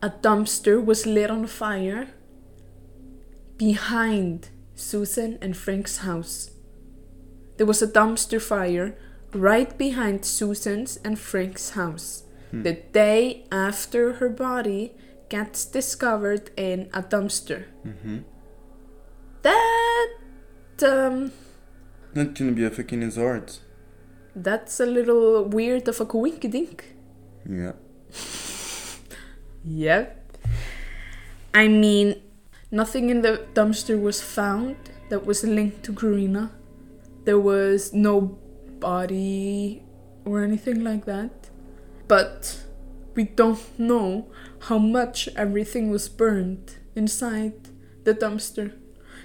[0.00, 2.08] a dumpster was lit on fire
[3.58, 6.50] behind Susan and Frank's house.
[7.56, 8.96] There was a dumpster fire
[9.32, 14.92] right behind Susan's and Frank's house the day after her body
[15.28, 17.64] gets discovered in a dumpster.
[17.84, 18.18] Mm-hmm.
[19.42, 20.08] That
[20.82, 21.32] um
[22.14, 23.58] Not gonna be a fucking resort.
[24.36, 26.80] that's a little weird of a coinkydink.
[27.48, 27.72] Yeah.
[29.66, 30.36] Yep.
[31.54, 32.20] I mean,
[32.74, 34.76] nothing in the dumpster was found
[35.08, 36.50] that was linked to Karina.
[37.24, 38.36] There was no
[38.80, 39.84] body
[40.24, 41.50] or anything like that.
[42.08, 42.64] But
[43.14, 44.26] we don't know
[44.68, 47.54] how much everything was burned inside
[48.02, 48.74] the dumpster.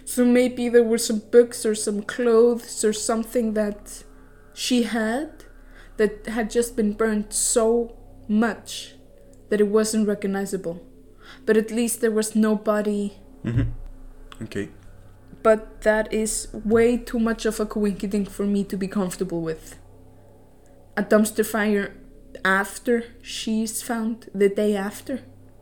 [0.06, 4.04] So maybe there were some books or some clothes or something that
[4.54, 5.46] she had
[5.98, 8.96] that had just been burned so much
[9.50, 10.86] that it wasn't recognizable.
[11.46, 13.18] But at least there was no body.
[13.46, 14.44] Mm-hmm.
[14.44, 14.70] Okay.
[15.42, 19.78] But that is way too much of a coincidence for me to be comfortable with.
[20.98, 21.96] A dumpster fire
[22.44, 25.18] after she's found, the day after.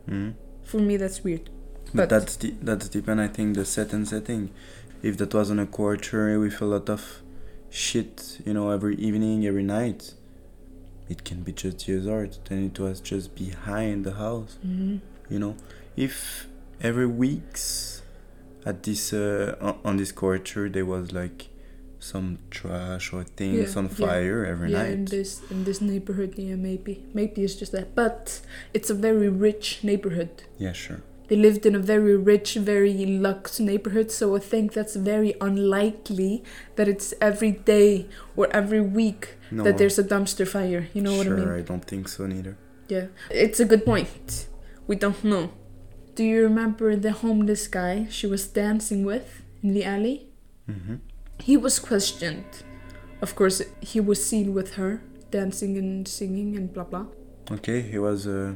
[0.08, 0.30] Mm-hmm.
[0.64, 1.50] For me, that's weird.
[1.94, 4.50] But, But- that's the that's depend I think the set and setting.
[5.00, 7.22] If that was on a quarter with a lot of
[7.70, 10.12] shit, you know, every evening, every night,
[11.08, 12.40] it can be just the resort.
[12.46, 14.58] Then it was just behind the house.
[14.66, 14.96] Mm-hmm.
[15.30, 15.56] You know,
[15.96, 16.47] if
[16.82, 18.02] every weeks
[18.64, 21.48] at this uh, on- this quarter there was like
[22.00, 24.06] some trash or things Yeah, on yeah.
[24.06, 25.10] fire every yeah, in night.
[25.10, 27.94] this in this neighborhood, yeah, maybe maybe it's just that.
[27.94, 28.40] But
[28.72, 30.30] it's a very rich neighborhood.
[30.58, 31.00] Yeah, sure.
[31.26, 36.42] They lived in a very rich, very luxe neighborhood, so I think that's very unlikely
[36.76, 40.88] that it's every day or every week No, that there's a dumpster fire.
[40.94, 41.64] You know what I sure, mean?
[41.64, 42.56] don't think so neither.
[42.88, 44.46] Yeah, it's a good point.
[44.86, 45.50] We don't know.
[46.18, 50.26] Do you remember the homeless guy she was dancing with in the alley?
[50.68, 50.96] Mm-hmm.
[51.38, 52.64] He was questioned.
[53.22, 55.00] Of course, he was seen with her
[55.30, 57.06] dancing and singing and blah blah.
[57.52, 58.26] Okay, he was.
[58.26, 58.54] Uh,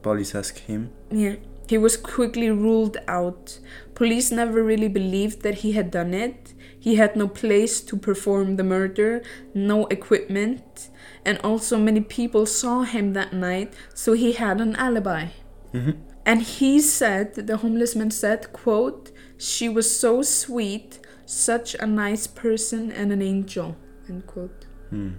[0.00, 0.88] police asked him.
[1.10, 1.36] Yeah.
[1.68, 3.58] He was quickly ruled out.
[3.94, 6.54] Police never really believed that he had done it.
[6.80, 9.22] He had no place to perform the murder,
[9.52, 10.88] no equipment,
[11.26, 15.26] and also many people saw him that night, so he had an alibi.
[15.74, 16.11] Mm-hmm.
[16.24, 22.26] And he said, the homeless man said, quote, she was so sweet, such a nice
[22.26, 23.76] person and an angel,
[24.08, 24.66] end quote.
[24.90, 25.14] Hmm.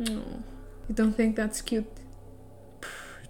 [0.00, 0.42] Oh,
[0.88, 1.86] you don't think that's cute?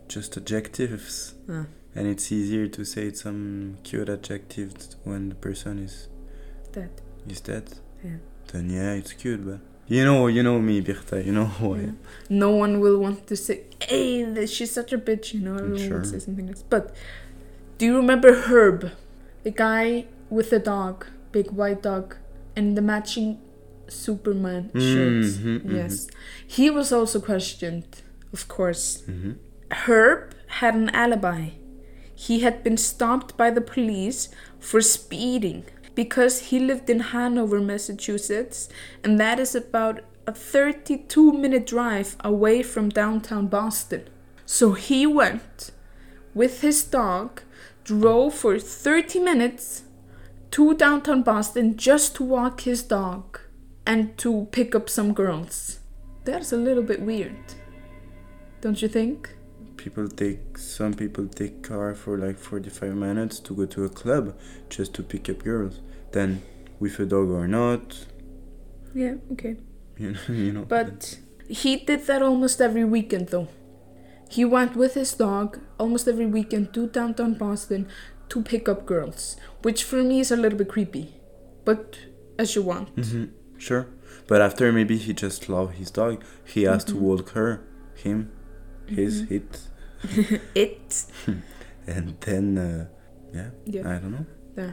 [0.08, 1.34] Just adjectives.
[1.48, 1.66] Ah.
[1.94, 6.08] And it's easier to say some cute adjectives when the person is
[6.72, 6.90] dead
[7.28, 7.70] is dead.
[8.02, 8.16] Yeah.
[8.52, 9.60] Then yeah, it's cute, but
[9.96, 11.16] you know, you know me, Birta.
[11.26, 11.98] You know who I am.
[12.30, 13.56] No one will want to say,
[13.90, 15.98] hey, she's such a bitch, you know, everyone Sure.
[15.98, 16.62] would say something else.
[16.74, 16.84] But
[17.78, 18.80] do you remember Herb?
[19.46, 20.96] The guy with the dog,
[21.36, 22.06] big white dog,
[22.56, 23.28] and the matching
[23.88, 25.30] Superman shirts.
[25.38, 25.74] Mhm, mhm.
[25.78, 25.94] Yes.
[26.56, 27.84] He was also questioned,
[28.36, 29.02] of course.
[29.10, 29.32] Mm-hmm.
[29.84, 30.20] Herb
[30.60, 31.42] had an alibi.
[32.26, 34.20] He had been stopped by the police
[34.68, 38.68] for speeding because he lived in Hanover, Massachusetts,
[39.04, 44.08] and that is about a 32 minute drive away from downtown Boston.
[44.46, 45.70] So he went
[46.34, 47.42] with his dog,
[47.84, 49.82] drove for 30 minutes
[50.52, 53.40] to downtown Boston just to walk his dog
[53.86, 55.80] and to pick up some girls.
[56.24, 57.54] That's a little bit weird.
[58.60, 59.34] Don't you think?
[59.82, 63.88] People take some people take car for like forty five minutes to go to a
[63.88, 65.80] club just to pick up girls.
[66.12, 66.42] Then
[66.78, 68.06] with a dog or not,
[68.94, 69.56] Yeah, okay.
[69.98, 70.64] you know, you know.
[70.64, 71.18] But
[71.48, 73.48] he did that almost every weekend though.
[74.30, 77.88] He went with his dog almost every weekend to downtown Boston
[78.30, 81.14] to pick up girls, which for me is a little bit creepy.
[81.64, 81.98] But
[82.38, 82.94] as you want.
[82.96, 83.24] mm-hmm.
[83.58, 83.86] Sure.
[84.26, 86.24] But after maybe he just loved his dog.
[86.44, 87.62] He has to walk her,
[87.94, 88.30] him,
[88.86, 89.68] his, it,
[90.54, 91.04] It.
[91.86, 92.86] and then uh,
[93.34, 93.88] yeah, Yeah.
[93.88, 94.26] I don't know.
[94.56, 94.72] Yeah.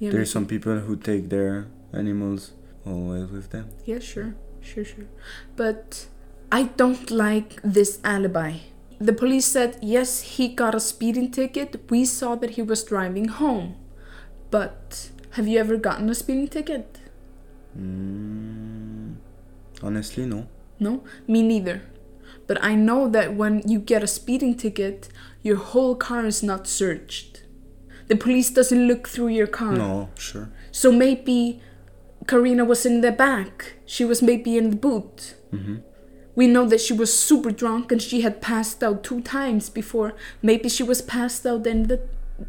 [0.00, 2.52] Yeah, There's some people who take their animals
[2.84, 3.68] always with them.
[3.86, 5.06] Yeah, sure, sure, sure.
[5.54, 6.06] But
[6.50, 8.54] I don't like this alibi.
[8.98, 11.88] The police said yes, he got a speeding ticket.
[11.90, 13.76] We saw that he was driving home.
[14.50, 16.98] But have you ever gotten a speeding ticket?
[17.78, 19.14] Mm,
[19.82, 20.46] honestly, no.
[20.78, 21.82] No, me neither.
[22.46, 25.08] But I know that when you get a speeding ticket,
[25.42, 27.42] your whole car is not searched.
[28.08, 29.72] The police doesn't look through your car.
[29.72, 30.50] No, sure.
[30.70, 31.62] So maybe
[32.26, 33.74] Karina was in the back.
[33.86, 35.34] She was maybe in the boot.
[35.50, 35.76] hmm
[36.34, 40.14] We know that she was super drunk and she had passed out two times before.
[40.40, 41.98] Maybe she was passed out in the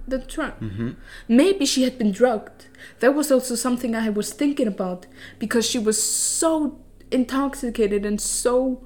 [0.08, 0.58] the truck.
[0.60, 0.92] hmm
[1.28, 2.68] Maybe she had been drugged.
[3.00, 5.06] That was also something I was thinking about
[5.40, 6.80] because she was so
[7.12, 8.82] intoxicated and so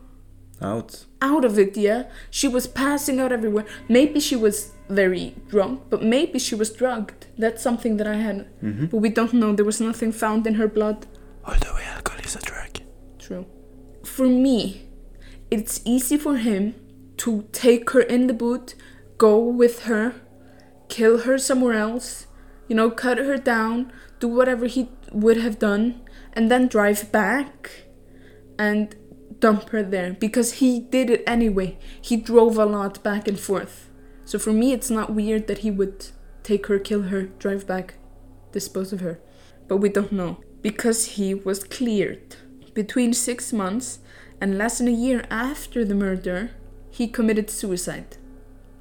[0.62, 1.06] Out.
[1.22, 2.04] out of it, yeah.
[2.32, 3.66] She was passing out everywhere.
[3.88, 7.28] Maybe she was very drunk, but maybe she was drugged.
[7.38, 8.48] That's something that I had.
[8.62, 9.54] hmm But we don't know.
[9.54, 11.06] There was nothing found in her blood.
[11.46, 12.80] Although alcohol is a drug.
[13.20, 13.46] True.
[14.04, 14.88] For me,
[15.52, 16.74] it's easy for him
[17.18, 18.76] to take her in the boot,
[19.18, 20.16] go with her,
[20.90, 22.28] kill her somewhere else,
[22.68, 26.02] you know, cut her down, do whatever he would have done,
[26.34, 27.72] and then drive back
[28.60, 28.96] and
[29.40, 31.78] dump her there because he did it anyway.
[32.02, 33.90] He drove a lot back and forth.
[34.26, 36.08] So for me, it's not weird that he would
[36.44, 37.96] take her, kill her, drive back,
[38.52, 39.20] dispose of her.
[39.68, 42.36] But we don't know because he was cleared.
[42.74, 44.00] Between six months
[44.40, 46.52] and less than a year after the murder,
[46.90, 48.18] he committed suicide.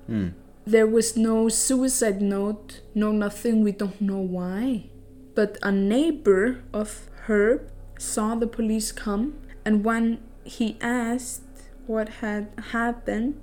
[0.08, 0.34] Mm.
[0.66, 4.90] There was no suicide note, no nothing, we don't know why.
[5.34, 11.42] But a neighbor of Herb saw the police come, and when he asked
[11.86, 13.40] what had happened,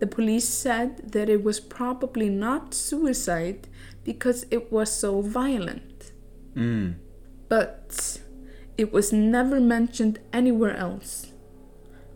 [0.00, 3.68] the police said that it was probably not suicide
[4.04, 6.12] because it was so violent.
[6.54, 6.96] Mm.
[7.48, 8.20] But
[8.76, 11.32] it was never mentioned anywhere else.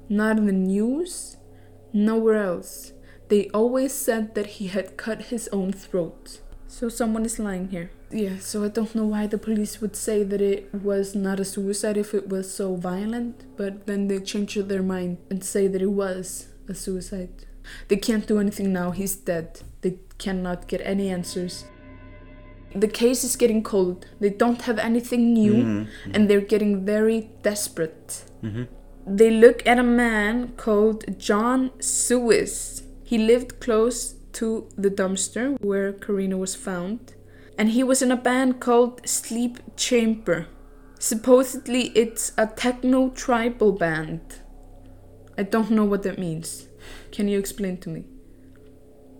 [0.09, 1.37] Not in the news,
[1.93, 2.93] nowhere else.
[3.29, 6.41] They always said that he had cut his own throat.
[6.67, 7.91] So someone is lying here.
[8.11, 11.45] Yeah, so I don't know why the police would say that it was not a
[11.45, 15.83] suicide if it was so violent, but then they change their mind and say that
[15.83, 17.31] it was a suicide.
[17.89, 19.61] They can't do anything now, he's dead.
[19.81, 21.65] They cannot get any answers.
[22.75, 24.07] The case is getting cold.
[24.21, 25.87] They don't have anything new Mhm.
[26.15, 28.23] and they're getting very desperate.
[28.43, 28.69] Mhm.
[29.07, 32.83] They look at a man called John Zewizz.
[33.03, 37.15] He lived close to the dumpster where Karina was found,
[37.59, 40.47] and he was in a band called Sleep Chamber.
[40.99, 44.41] Supposedly, it's a techno tribal band.
[45.39, 46.69] I don't know what that means.
[47.13, 48.05] Can you explain to me?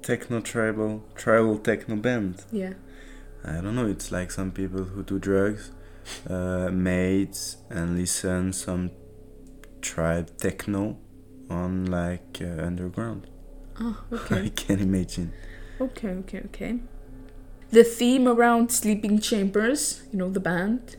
[0.03, 2.45] Techno tribal, tribal techno band.
[2.53, 2.75] Yeah.
[3.45, 3.87] I don't know.
[3.87, 5.73] It's like some people who do drugs,
[6.29, 8.91] uh, mates, and listen some
[9.81, 10.99] tribe techno
[11.51, 13.29] on like uh, underground.
[13.79, 14.51] Oh, I okay.
[14.51, 15.35] can imagine.
[15.79, 16.79] Okay, okay, okay.
[17.77, 20.97] The theme around Sleeping Chambers, you know, the band,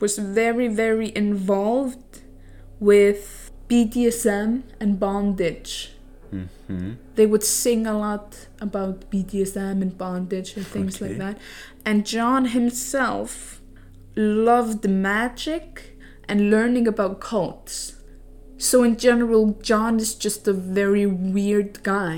[0.00, 2.20] was very, very involved
[2.78, 5.94] with BDSM and bondage.
[6.30, 8.26] hmm They would sing a lot
[8.60, 11.38] about BDSM and bondage and things like that.
[11.86, 13.62] And John himself
[14.14, 15.96] loved magic
[16.28, 17.74] and learning about cults.
[18.58, 22.16] So, in general, John is just a very weird guy,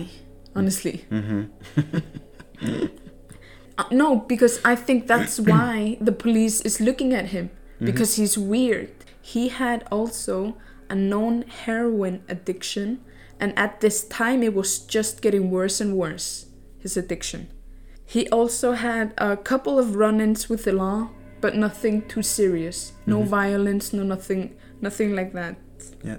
[0.56, 1.04] honestly.
[1.08, 1.42] hmm
[3.78, 7.50] Uh, no, because I think that's why the police is looking at him
[7.80, 8.90] because he's weird.
[9.20, 10.56] He had also
[10.88, 13.00] a known heroin addiction,
[13.40, 16.46] and at this time it was just getting worse and worse.
[16.78, 17.48] His addiction.
[18.04, 21.10] He also had a couple of run-ins with the law,
[21.40, 22.92] but nothing too serious.
[23.06, 23.26] No Mhm.
[23.26, 25.56] violence, no nothing, nothing like that.
[26.04, 26.18] Yeah.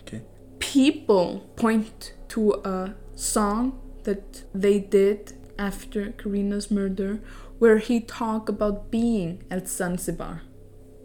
[0.00, 0.22] Okay.
[0.60, 5.32] People point to a song that they did
[5.68, 7.20] after Karina's murder
[7.60, 10.42] where he talked about being at Zanzibar.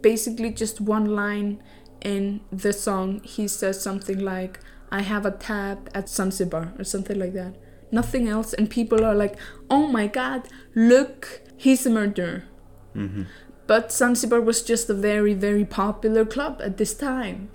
[0.02, 1.62] Basically, just one line
[2.00, 4.58] in the song, he says something like,
[4.90, 7.54] I have a tab at Zanzibar, or something like that.
[7.92, 9.36] Nothing else, and people are like,
[9.70, 12.42] oh my god, look, he's a murderer.
[12.94, 13.22] hmm
[13.66, 17.50] But Zanzibar was just a very, very popular club at this time.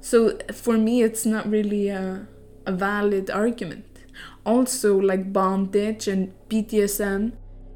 [0.00, 2.26] So for me, it's not really a,
[2.66, 3.84] a valid argument.
[4.44, 7.32] Also, like bondage and BDSM,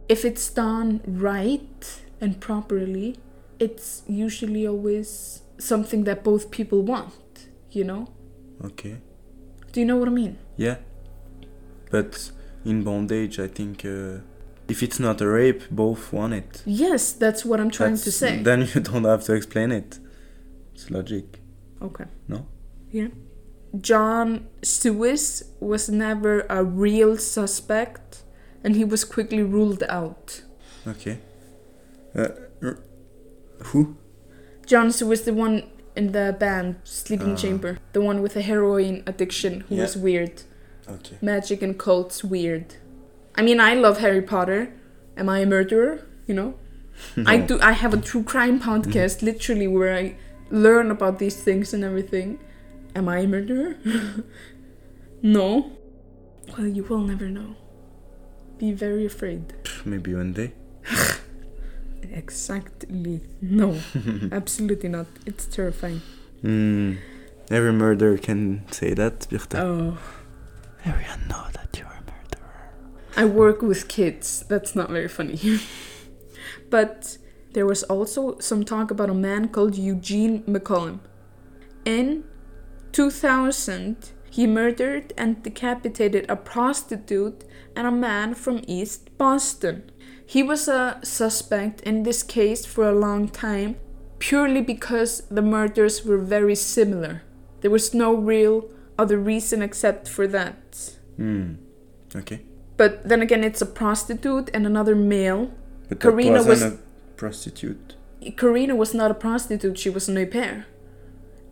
[0.08, 3.16] if it's done right and properly,
[3.58, 8.08] it's usually always something that both people want, you know?
[8.64, 8.96] Okay.
[9.72, 10.38] Do you know what I mean?
[10.56, 10.76] Yeah.
[11.90, 12.30] But
[12.64, 14.18] in bondage, I think uh,
[14.68, 16.62] if it's not a rape, both want it.
[16.64, 18.42] Yes, that's what I'm trying to say.
[18.42, 19.98] Then you don't have to explain it.
[20.74, 21.40] It's logic.
[21.80, 22.06] okay.
[22.28, 22.46] No?
[22.90, 23.08] Yeah.
[23.80, 28.22] John Zewizz was never a real suspect
[28.62, 30.42] and he was quickly ruled out.
[30.86, 31.18] Okay.
[32.14, 32.28] Uh,
[33.64, 33.96] who?
[34.66, 35.64] John Zewizz, the one
[35.96, 37.36] in the band Sleeping Ah.
[37.36, 39.82] Chamber, the one with a heroin addiction who Yeah.
[39.82, 40.42] was weird.
[40.88, 41.16] Okay.
[41.20, 42.76] Magic and cults weird.
[43.36, 44.72] I mean, I love Harry Potter.
[45.16, 46.00] Am I a murderer?
[46.26, 46.54] You know?
[47.26, 50.14] I do I have a true crime podcast literally where I
[50.50, 52.38] learn about these things and everything.
[52.94, 53.76] Am I a murderer?
[55.22, 55.72] no.
[56.56, 57.56] Well, you will never know.
[58.58, 59.54] Be very afraid.
[59.84, 60.52] Maybe one day.
[62.12, 63.20] Exactly.
[63.42, 63.80] No.
[64.32, 65.06] Absolutely not.
[65.26, 66.00] It's terrifying.
[66.42, 66.94] Hmm.
[67.50, 69.58] Every murderer can say that, Birte.
[69.58, 69.98] Oh.
[70.84, 72.70] Everyone know that you're a murderer.
[73.16, 74.44] I work with kids.
[74.48, 75.60] That's not very funny.
[76.70, 77.18] but
[77.52, 81.00] there was also some talk about a man called Eugene McCollum.
[81.84, 82.24] In
[82.94, 87.44] 2000, he murdered and decapitated a prostitute
[87.76, 89.90] and a man from East Boston.
[90.24, 93.76] He was a suspect in this case for a long time
[94.18, 97.22] purely because the murders were very similar.
[97.60, 100.92] There was no real other reason except for that.
[101.16, 101.54] Hmm.
[102.14, 102.40] Okay.
[102.76, 105.52] But then again, it's a prostitute and another male.
[105.88, 107.96] But Karina wasn't was- a prostitute.
[108.36, 110.66] Karina was not a prostitute, she was an au pair.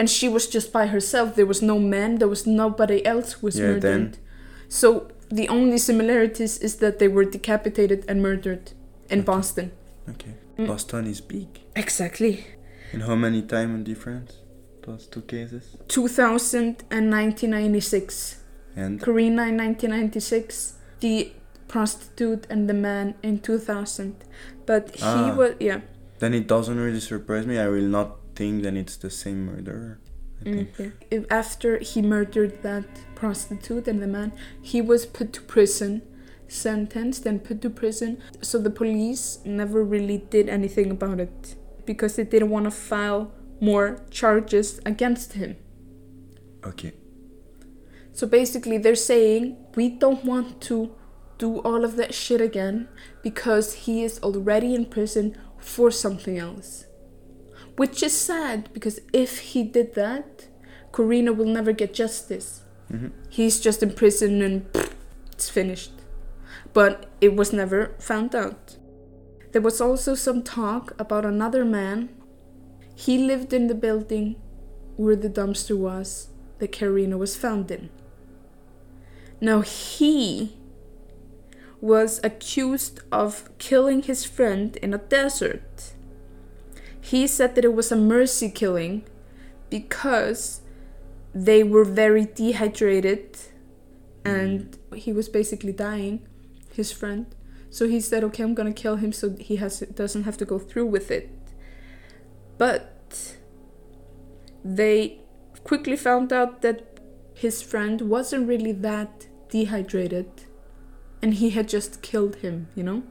[0.02, 1.36] And she was just by herself.
[1.36, 3.82] There was no man, there was nobody else who was Yeah, murdered.
[3.82, 4.16] then-
[4.68, 8.72] So the only similarities is that they were decapitated and murdered
[9.08, 9.26] in Okay.
[9.26, 9.70] Boston.
[10.10, 10.34] Okay.
[10.58, 10.66] Mm.
[10.66, 11.46] Boston is big.
[11.76, 12.34] Exactly.
[12.92, 14.32] And how many time difference?
[14.84, 15.76] Those two cases.
[15.86, 18.38] 2000 and 1996.
[18.74, 21.30] And Karina in 1996, the
[21.68, 24.14] prostitute and the man in 2000.
[24.66, 25.36] But he Ah.
[25.36, 25.80] was, yeah.
[26.18, 27.56] then it doesn't really surprise me.
[27.58, 30.00] I will not think that it's the same murderer.
[30.44, 30.92] Mm.
[31.10, 36.02] If- After he murdered that prostitute and the man, he was put to prison,
[36.48, 38.18] sentenced and put to prison.
[38.40, 41.56] So the police never really did anything about it
[41.86, 45.56] because they didn't want to file more charges against him.
[46.64, 46.92] Okay.
[48.12, 50.92] So basically, they're saying we don't want to
[51.38, 52.88] do all of that shit again
[53.22, 56.84] because he is already in prison for something else.
[57.82, 60.46] Which is sad because if he did that,
[60.92, 62.62] Karina will never get justice.
[62.88, 64.66] hmm He's just in prison and
[65.32, 65.90] it's finished.
[66.72, 68.76] But it was never found out.
[69.50, 72.10] There was also some talk about another man.
[72.94, 74.36] He lived in the building
[74.96, 76.28] where the dumpster was
[76.60, 77.90] that Karina was found in.
[79.40, 80.56] Now he
[81.80, 85.94] was accused of killing his friend in a desert.
[87.02, 89.04] He said that it was a mercy killing
[89.68, 90.62] because
[91.34, 93.36] they were very dehydrated
[94.24, 96.26] and he was basically dying,
[96.72, 97.26] his friend.
[97.70, 100.58] So he said, "Okay, I'm gonna kill him so he has doesn't have to go
[100.58, 101.28] through with it."
[102.56, 103.36] But
[104.64, 105.18] they
[105.64, 107.00] quickly found out that
[107.34, 110.30] his friend wasn't really that dehydrated
[111.20, 113.02] and he had just killed him, you know?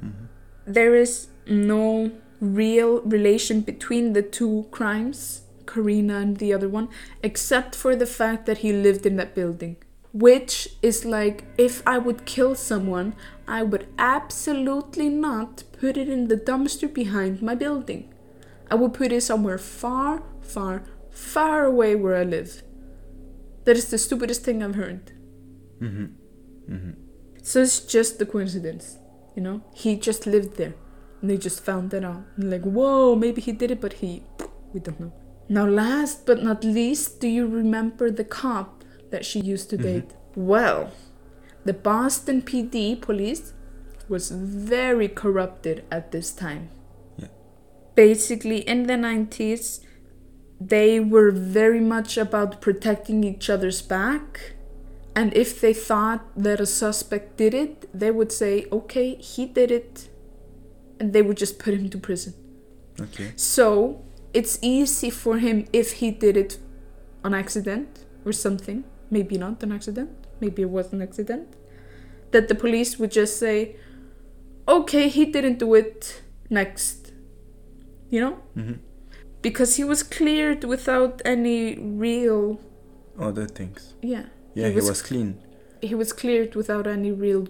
[0.00, 0.26] hmm
[0.66, 2.10] There is no
[2.44, 6.88] real relation between the two crimes, Karina and the other one,
[7.22, 9.76] except for the fact that he lived in that building.
[10.12, 13.16] Which is like, if I would kill someone,
[13.48, 18.12] I would absolutely not put it in the dumpster behind my building.
[18.70, 22.62] I would put it somewhere far, far, far away where I live.
[23.64, 25.12] That is the stupidest thing I've heard.
[25.80, 26.72] Mm-hmm.
[26.72, 26.90] Mm-hmm.
[27.42, 28.98] So it's just the coincidence,
[29.34, 29.62] you know?
[29.74, 30.74] He just lived there.
[31.24, 32.22] And they just found that out.
[32.36, 34.24] And like, whoa, maybe he did it, but he.
[34.74, 35.14] We don't know.
[35.48, 39.82] Now, last but not least, do you remember the cop that she used to Mhm.
[39.82, 40.10] date?
[40.36, 40.90] Well,
[41.64, 43.54] the Boston PD police
[44.06, 46.68] was very corrupted at this time.
[47.16, 47.28] Yeah.
[47.94, 49.80] Basically, in the 90s,
[50.60, 54.56] they were very much about protecting each other's back.
[55.16, 59.70] And if they thought that a suspect did it, they would say, okay, he did
[59.70, 60.10] it.
[61.00, 62.34] And they would just put him to prison.
[63.00, 63.32] Okay.
[63.36, 66.58] So it's easy for him if he did it
[67.24, 71.46] on accident or something maybe not an accident, maybe it was an accident,
[72.32, 73.76] that the police would just say,
[74.66, 77.12] okay, he didn't do it, next.
[78.10, 78.32] You know?
[78.54, 78.72] hmm
[79.42, 82.58] Because he was cleared without any real.
[83.18, 83.94] Other things.
[84.02, 84.24] Yeah.
[84.54, 85.38] Yeah, He he was- was clean.
[85.82, 87.46] He was cleared without any real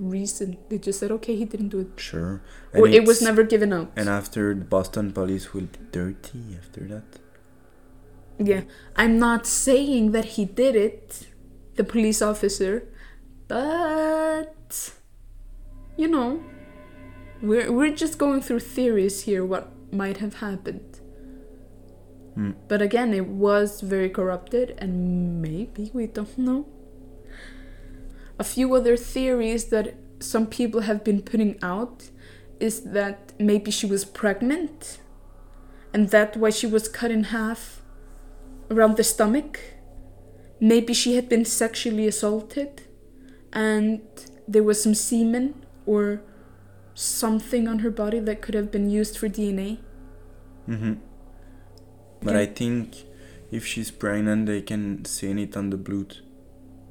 [0.00, 0.56] reason.
[0.68, 1.88] They just said, okay, he didn't do it.
[1.96, 2.42] Sure.
[2.74, 3.92] or it was never given out.
[3.96, 7.18] And after Boston police will be dirty after that.
[8.38, 8.62] Yeah,
[8.96, 11.26] I'm not saying that he did it,
[11.74, 12.88] the police officer,
[13.48, 14.92] but
[15.96, 16.42] you know,
[17.42, 21.00] we're we're just going through theories here what might have happened.
[22.34, 22.52] Hmm.
[22.68, 26.66] But again, it was very corrupted and maybe we don't know.
[28.40, 32.08] A few other theories that some people have been putting out
[32.58, 34.98] is that maybe she was pregnant
[35.92, 37.82] and that why she was cut in half
[38.70, 39.60] around the stomach.
[40.58, 42.82] Maybe she had been sexually assaulted
[43.52, 44.00] and
[44.48, 46.22] there was some semen or
[46.94, 49.78] something on her body that could have been used for DNA.
[50.64, 50.94] hmm
[52.22, 52.40] But Yeah.
[52.40, 53.04] I think
[53.50, 56.16] if she's pregnant, they can stain it on the blood.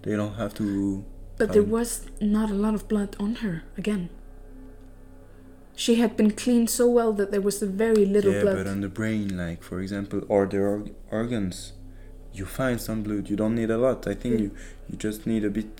[0.04, 1.06] They don't have to.
[1.40, 4.10] But there Um, was not a lot of blood on her again.
[5.76, 8.58] She had been cleaned so well that there was very little yeah, blood.
[8.58, 11.72] but on the brain, like for example, or the org- organs,
[12.34, 13.30] you find some blood.
[13.30, 14.06] You don't need a lot.
[14.08, 14.42] I think Yeah.
[14.46, 14.52] you
[14.90, 15.74] you just need a bit,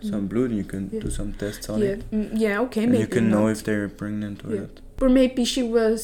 [0.00, 0.28] some Mm.
[0.32, 0.50] blood.
[0.60, 1.00] You can Yeah.
[1.00, 3.60] do some tests on yeah, it, mm, yeah, okay, and maybe you can know if
[3.66, 4.60] they're pregnant or Yeah.
[4.62, 4.80] not.
[5.02, 6.00] or maybe she was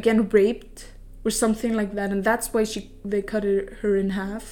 [0.00, 0.78] again raped
[1.24, 2.80] or something like that and that's why she
[3.12, 4.44] they cut her, her in half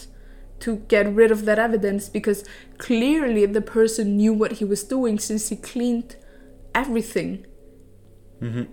[0.62, 2.44] to get rid of that evidence because
[2.78, 6.16] clearly the person knew what he was doing since he cleaned
[6.74, 7.44] everything
[8.42, 8.64] Mm-hmm.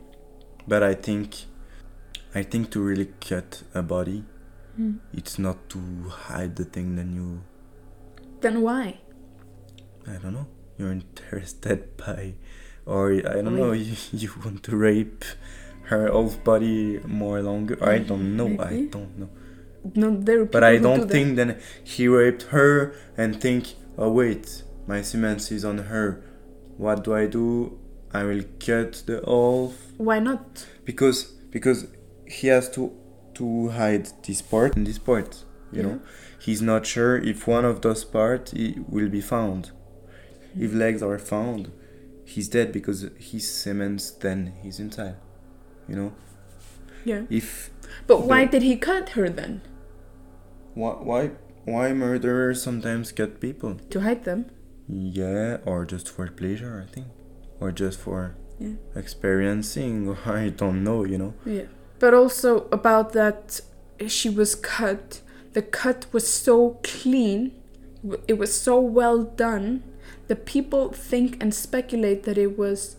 [0.67, 1.45] But I think,
[2.33, 4.25] I think to really cut a body,
[5.13, 6.95] it's not to hide the thing.
[6.95, 7.43] Then you,
[8.41, 8.99] then why
[10.07, 12.33] I don't know, you're interested by,
[12.85, 15.23] or I don't know, you, you want to rape
[15.83, 17.77] her whole body more longer.
[17.83, 18.57] I don't know.
[18.59, 19.29] I don't know.
[19.95, 21.11] No there But I don't do that.
[21.11, 26.23] think then he raped her and think, oh wait, my semen is on her.
[26.77, 27.77] What do I do?
[28.13, 31.87] I will cut the whole why not because because
[32.25, 32.91] he has to
[33.35, 35.43] to hide this part and this part.
[35.71, 35.99] You know,
[36.39, 38.53] he's not sure if one of those parts
[38.87, 39.69] will be found.
[40.57, 41.71] If legs are found,
[42.25, 45.17] he's dead because his semen then he's inside.
[45.87, 46.13] You know,
[47.05, 47.69] yeah if
[48.07, 49.61] but why the- did he cut her then
[50.79, 51.21] why why
[51.65, 53.73] why murderers sometimes cut people?
[53.93, 54.41] to hide them
[55.19, 57.07] Yeah, or just for pleasure, I think.
[57.61, 58.19] Or just for
[58.63, 58.75] Yeah.
[59.03, 59.95] experiencing,
[60.41, 61.33] I don't know, you know.
[61.45, 61.67] Yeah.
[62.03, 63.61] But also about that
[64.07, 65.21] she was cut.
[65.53, 67.39] The cut was so clean.
[68.31, 69.83] It was so well done.
[70.27, 72.95] The people think and speculate that it was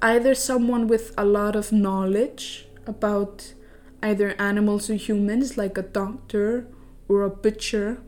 [0.00, 3.54] either someone with a lot of knowledge about
[4.02, 6.48] either animals or humans, like a doctor
[7.08, 7.98] or a butcher,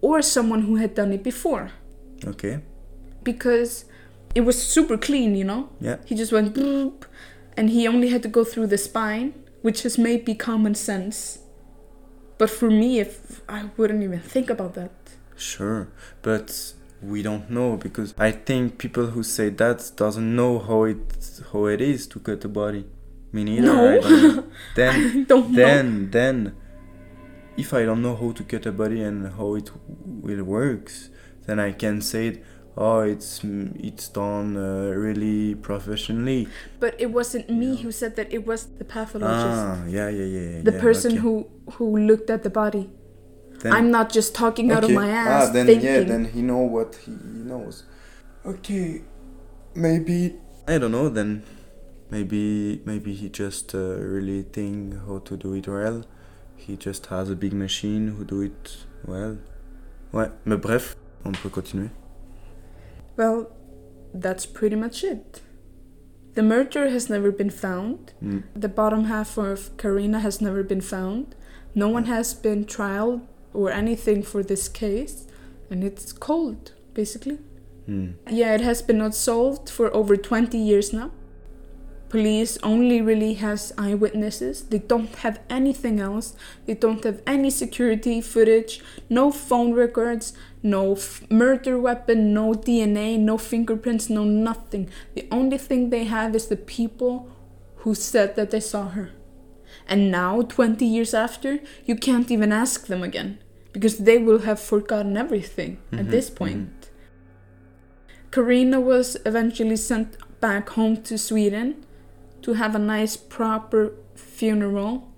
[0.00, 1.70] or someone who had done it before.
[2.24, 2.60] Okay.
[3.22, 3.84] Because
[4.34, 5.70] it was super clean, you know?
[5.80, 5.96] Yeah.
[6.04, 7.04] He just went boop,
[7.56, 11.38] and he only had to go through the spine, which is maybe common sense.
[12.38, 14.92] But for me, if I wouldn't even think about that.
[15.36, 15.88] Sure,
[16.22, 21.42] but we don't know because I think people who say that doesn't know how it
[21.52, 22.86] how it is to cut a body.
[23.32, 23.66] Me neither.
[23.66, 23.98] No.
[24.00, 24.52] I don't.
[24.74, 25.56] Then I don't know.
[25.56, 26.56] then then
[27.56, 29.70] if I don't know how to cut a body and how it
[30.26, 31.10] will works,
[31.46, 32.44] then I can say it,
[32.76, 33.40] oh it's
[33.88, 36.48] it's done uh, really professionally.
[36.80, 38.32] But it wasn't me who said that.
[38.32, 40.50] It was the pathologist, Ah, yeah, yeah, yeah.
[40.56, 41.20] yeah, the yeah, person okay.
[41.20, 42.90] who who looked at the body.
[43.62, 45.86] Then- I'm not just talking out of my ass Ah, then thinking.
[45.88, 47.84] yeah, then he know what he knows.
[48.44, 49.02] Okay,
[49.74, 50.34] maybe
[50.68, 51.08] I don't know.
[51.08, 51.42] Then
[52.10, 56.04] maybe maybe he just uh, really think how to do it well.
[56.56, 59.38] He just has a big machine who do it well.
[60.12, 61.90] Ouais, mais bref, on peut continuer.
[63.16, 63.50] Well,
[64.14, 65.42] that's pretty much it.
[66.34, 68.12] The murderer has never been found.
[68.22, 68.42] Mm.
[68.54, 71.34] The bottom half of Karina has never been found.
[71.74, 73.22] No one has been trialed
[73.54, 75.26] or anything for this case,
[75.70, 77.38] and it's cold, basically.
[77.88, 78.14] Mm.
[78.28, 81.10] Yeah, it has been not solved for over 20 years now.
[82.08, 84.62] Police only really has eyewitnesses.
[84.64, 86.34] They don't have anything else.
[86.64, 88.80] They don't have any security footage,
[89.10, 90.32] no phone records,
[90.62, 94.88] no f- murder weapon, no DNA, no fingerprints, no nothing.
[95.14, 97.28] The only thing they have is the people
[97.78, 99.10] who said that they saw her.
[99.88, 103.38] And now, 20 years after, you can't even ask them again
[103.72, 106.90] because they will have forgotten everything at Mhm, this point.
[108.30, 111.85] Karina was eventually sent back home to Sweden
[112.42, 115.12] to have a nice, proper funeral.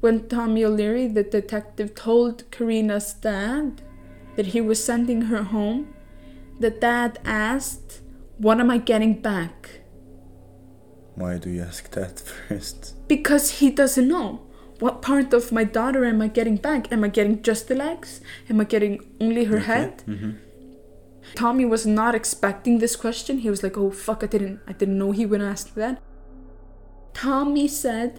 [0.00, 3.82] When Tommy O'Leary, the detective, told Karina's dad
[4.36, 5.94] that he was sending her home,
[6.60, 8.00] the dad asked,
[8.38, 9.80] What am I getting back?
[11.14, 12.94] Why do you ask that first?
[13.08, 14.42] Because he doesn't know.
[14.78, 16.92] What part of my daughter am I getting back?
[16.92, 18.20] Am I getting just the legs?
[18.50, 20.02] Am I getting only her head?
[20.06, 20.32] Mm-hmm.
[21.34, 23.38] Tommy was not expecting this question.
[23.38, 26.02] He was like, "Oh fuck, I didn't I didn't know he would ask that."
[27.16, 28.10] Tommy said,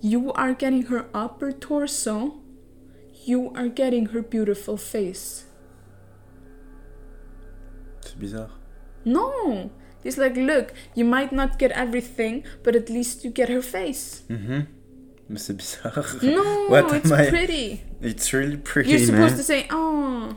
[0.00, 2.34] "You are getting her upper torso.
[3.26, 5.44] You are getting her beautiful face."
[8.00, 8.50] C'est bizarre.
[9.04, 9.70] No.
[10.02, 14.22] He's like, "Look, you might not get everything, but at least you get her face."
[14.28, 14.60] Mm-hmm.
[15.28, 16.04] Mais c'est bizarre.
[16.22, 17.82] No, What it's I- pretty.
[18.02, 19.36] It's really pretty, You're supposed man.
[19.38, 20.36] to say, "Oh."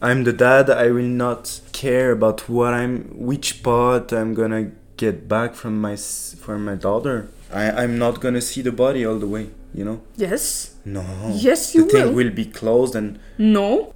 [0.00, 0.68] I'm the dad.
[0.70, 5.96] I will not care about what I'm, which part I'm gonna get back from my
[5.96, 7.28] from my daughter.
[7.52, 9.46] I I'm not gonna see the body all the way.
[9.74, 10.00] You know.
[10.16, 10.74] Yes.
[10.84, 11.02] No.
[11.34, 12.24] Yes, you the you thing will.
[12.24, 13.94] will be closed and No.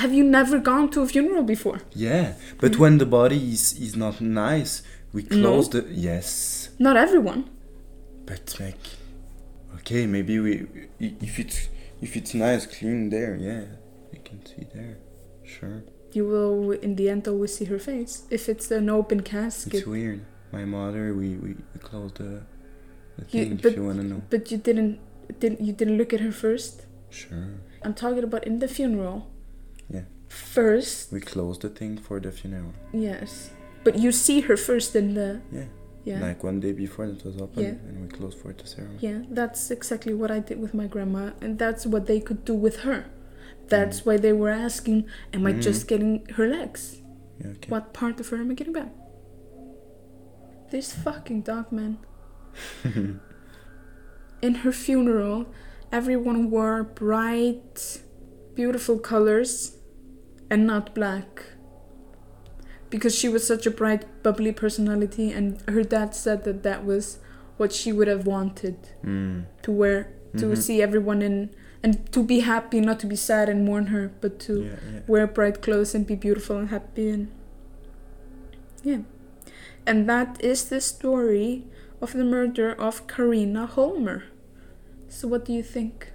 [0.00, 1.80] Have you never gone to a funeral before?
[1.94, 2.34] yeah.
[2.60, 4.82] But when the body is is not nice,
[5.12, 5.42] we Mm-hmm.
[5.42, 5.48] No.
[5.48, 6.70] close the yes.
[6.78, 7.44] Not everyone.
[8.26, 8.80] But like,
[9.76, 10.66] okay, maybe we
[10.98, 11.68] if it's
[12.00, 13.64] if it's nice, clean there, yeah,
[14.12, 14.96] you can see there.
[15.44, 15.82] Sure.
[16.12, 18.22] You will, in the end, always see her face.
[18.30, 19.74] If it's an open casket.
[19.74, 20.20] It's weird.
[20.52, 22.42] My mother, we we, we closed the,
[23.16, 23.56] the You- thing.
[23.56, 24.22] but- if you wanna know.
[24.30, 24.98] But you didn't,
[25.40, 26.86] didn't you didn't look at her first?
[27.10, 27.38] Sure.
[27.82, 29.30] I'm talking about in the funeral.
[29.88, 30.04] Yeah.
[30.28, 32.72] First, We closed the thing for the funeral.
[32.92, 33.50] yes.
[33.84, 35.68] But you see her first in the Yeah.
[36.04, 36.20] yeah.
[36.28, 37.86] Like one day before it was open, Yeah.
[37.86, 38.98] and we closed for the ceremony.
[39.00, 42.54] Yeah, that's exactly what I did with my grandma, and that's what they could do
[42.54, 43.06] with her.
[43.68, 44.06] That's mm.
[44.06, 45.88] why they were asking, Am I just mm.
[45.88, 46.82] getting her legs?
[47.40, 47.48] Yeah.
[47.48, 47.68] Okay.
[47.68, 48.92] What part of her am I getting back?
[50.70, 51.98] This fucking dog man.
[54.42, 55.46] In her funeral,
[55.90, 58.00] everyone wore bright,
[58.54, 59.76] beautiful colors
[60.50, 61.44] and not black.
[62.90, 67.18] Because she was such a bright, bubbly personality, and her dad said that that was
[67.56, 69.44] what she would have wanted Mm.
[69.62, 70.58] to wear, to Mhm.
[70.58, 71.50] see everyone in,
[71.82, 74.68] and to be happy, not to be sad and mourn her, but to Yeah.
[74.92, 75.00] Yeah.
[75.06, 77.28] wear bright clothes and be beautiful and happy and
[78.82, 78.98] yeah
[79.86, 81.64] and that is the story
[82.00, 84.24] of the murder of karina holmer.
[85.08, 86.12] So what do you think?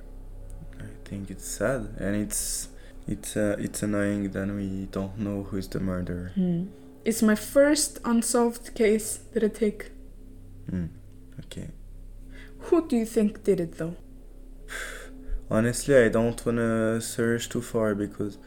[0.80, 2.70] I think it's sad, and it's
[3.08, 6.32] it's uh, it's annoying that we don't know who's the murderer.
[7.06, 9.20] it's my first unsolved case.
[9.34, 9.92] That i take?
[10.72, 10.90] Mm.
[11.40, 11.70] Okay.
[12.66, 13.96] who do you think did it though?
[15.50, 18.38] Honestly, I don't wanna search too far because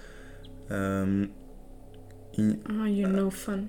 [0.70, 1.32] um,
[2.34, 3.68] in, ah you're no fun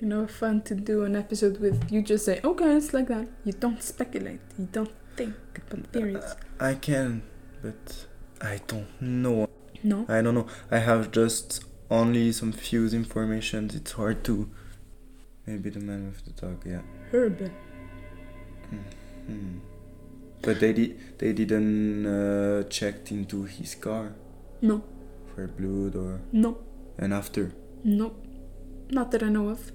[0.00, 3.26] you're no fun to do an episode with you just say okay it's like that
[3.44, 5.34] you don't speculate you don't think
[5.70, 7.22] about theories I can,
[7.62, 8.06] but
[8.40, 9.48] I don't know.
[9.82, 10.46] no I don't know.
[10.70, 13.70] I have just only some few information.
[13.74, 14.48] It's hard to.
[15.46, 16.64] Maybe the man with the dog.
[16.66, 16.80] Yeah.
[17.12, 17.50] herb
[19.26, 19.58] Hmm.
[20.42, 21.18] But they did.
[21.18, 24.14] They didn't uh, checked into his car
[24.62, 24.82] no
[25.34, 26.58] for blood or no
[26.98, 27.52] and after.
[27.84, 28.14] No,
[28.90, 29.72] not that I know of.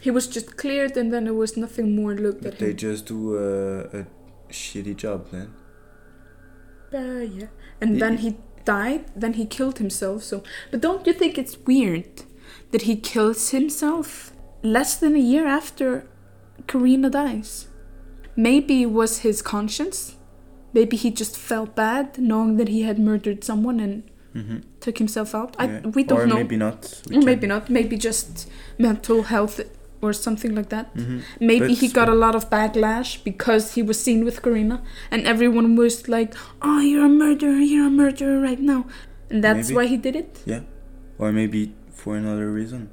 [0.00, 2.76] He was just cleared and then there was nothing more looked at they him.
[2.76, 4.06] just do a, a
[4.50, 5.52] shitty job then.
[6.94, 7.46] Uh, yeah.
[7.80, 10.42] And He- then he died, then he killed himself, so.
[10.70, 12.22] But don't you think it's weird
[12.70, 14.32] that he kills himself
[14.62, 16.06] less than a year after
[16.66, 17.68] Karina dies?
[18.36, 20.16] Maybe it was his conscience.
[20.72, 24.02] Maybe he just felt bad knowing that he had murdered someone and
[24.34, 24.58] Mm-hmm.
[24.80, 25.56] took himself out.
[25.58, 26.34] I, we don't or know.
[26.34, 27.00] maybe not.
[27.08, 27.70] we Or can- maybe not.
[27.70, 29.60] Maybe just mental health
[30.06, 30.94] or something like that.
[30.96, 31.22] Mhm.
[31.40, 35.74] Maybe he got a lot of backlash because he was seen with Karina, and everyone
[35.76, 37.60] was like, "Oh, you're a murderer!
[37.72, 38.80] You're a murderer right now,"
[39.30, 39.76] and that's Maybe.
[39.76, 40.40] why he did it.
[40.46, 40.62] Yeah.
[41.18, 42.88] Or maybe for another reason.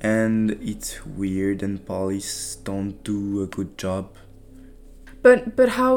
[0.00, 4.04] And it's weird and police don't do a good job.
[5.22, 5.92] But but how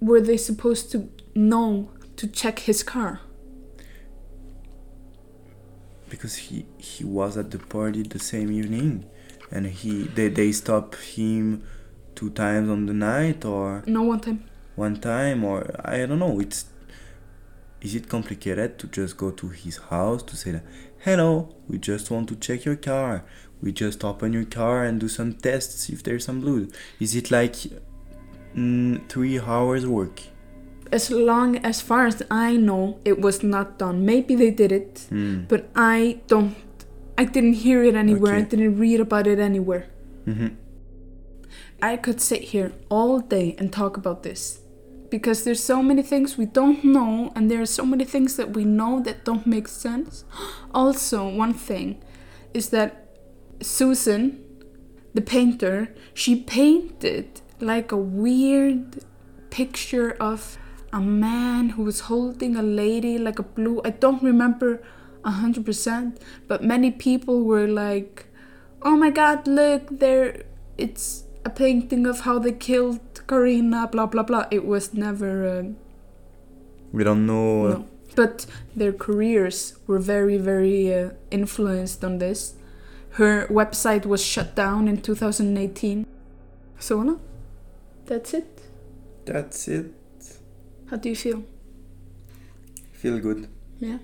[0.00, 3.20] were they supposed to know to check his car?
[6.08, 9.04] because he he was at the party the same evening
[9.50, 11.62] and he they, they stop him
[12.14, 14.44] two times on the night or No one time.
[14.74, 16.66] one time or i don't know it's
[17.80, 20.64] is it complicated to just go to his house to say that
[21.04, 23.24] hello we just want to check your car
[23.62, 26.68] we just open your car and do some tests if there's some blood
[27.00, 27.54] is it like
[28.54, 30.20] mm, three hours work
[30.92, 34.06] as long as far as I know, it was not done.
[34.06, 35.48] Maybe they did it, Mm.
[35.48, 36.54] but I don't.
[37.18, 38.34] I didn't hear it anywhere.
[38.34, 39.86] I didn't read about it anywhere.
[40.24, 40.48] hmm
[41.82, 44.60] I could sit here all day and talk about this
[45.10, 48.54] because there's so many things we don't know and there are so many things that
[48.54, 50.24] we know that don't make sense.
[50.74, 52.02] Also, one thing
[52.54, 52.90] is that
[53.60, 54.42] Susan,
[55.14, 59.04] the painter, she painted like a weird
[59.50, 60.58] picture of
[60.92, 64.82] a man who was holding a lady like a blue I don't remember
[65.26, 66.18] a hundred percent,
[66.48, 68.26] but many people were like,
[68.82, 70.44] "Oh my God, look there!
[70.78, 74.46] It's a painting of how they killed Karina." Blah blah blah.
[74.50, 75.32] It was never.
[75.46, 75.62] Uh,
[76.92, 77.68] We don't know.
[77.68, 77.84] No.
[78.14, 82.54] But their careers were very, very uh, influenced on this.
[83.20, 86.06] Her website was shut down in 2018.
[86.78, 87.20] So, no,
[88.06, 88.62] that's it.
[89.26, 89.92] That's it.
[90.88, 91.42] How do you feel?
[92.92, 93.48] Feel good.
[93.80, 93.98] Yeah.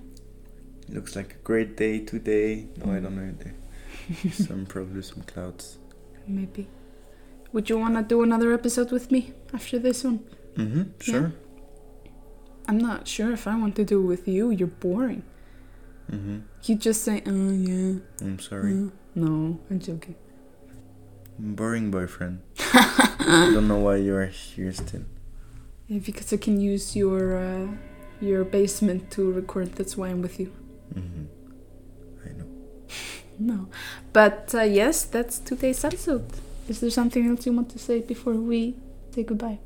[0.89, 2.67] Looks like a great day today.
[2.77, 3.33] No, I don't know.
[4.31, 5.77] Some probably some clouds.
[6.27, 6.67] Maybe.
[7.53, 10.19] Would you want to do another episode with me after this one?
[10.55, 10.83] Mm-hmm.
[10.99, 11.33] Sure.
[12.67, 14.49] I'm not sure if I want to do it with you.
[14.49, 15.23] You're boring.
[16.11, 16.39] Mm-hmm.
[16.63, 17.99] You just say, oh, yeah.
[18.21, 18.73] I'm sorry.
[18.73, 20.15] uh." No, I'm joking.
[21.37, 22.41] Boring boyfriend.
[22.59, 25.03] I don't know why you are here still.
[25.87, 27.67] Yeah, because I can use your uh,
[28.19, 29.73] your basement to record.
[29.73, 30.51] That's why I'm with you.
[30.93, 32.27] Mm-hmm.
[32.27, 32.47] I know.
[33.39, 33.67] No.
[34.13, 36.25] But uh, yes, that's today's episode.
[36.69, 38.75] Is there something else you want to say before we
[39.11, 39.59] say goodbye?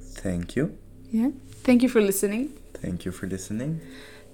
[0.00, 0.76] Thank you.
[1.10, 1.30] Yeah.
[1.62, 2.54] Thank you for listening.
[2.74, 3.80] Thank you for listening.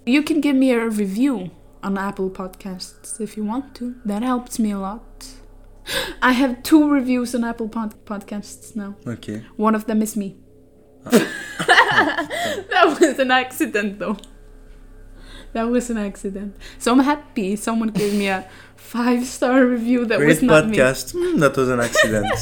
[0.06, 1.50] You can give me a review
[1.82, 3.96] on Apple Podcasts if you want to.
[4.04, 5.26] That helps me a lot.
[6.22, 8.94] I have two reviews on Apple pod- Podcasts now.
[9.06, 9.42] Okay.
[9.56, 10.36] One of them is me.
[11.04, 14.16] that was an accident, though.
[15.56, 16.54] That was an accident.
[16.78, 18.46] So I'm happy someone gave me a
[18.76, 20.76] five star review that Great was not me.
[20.76, 21.14] podcast.
[21.14, 22.26] Mm, that was an accident.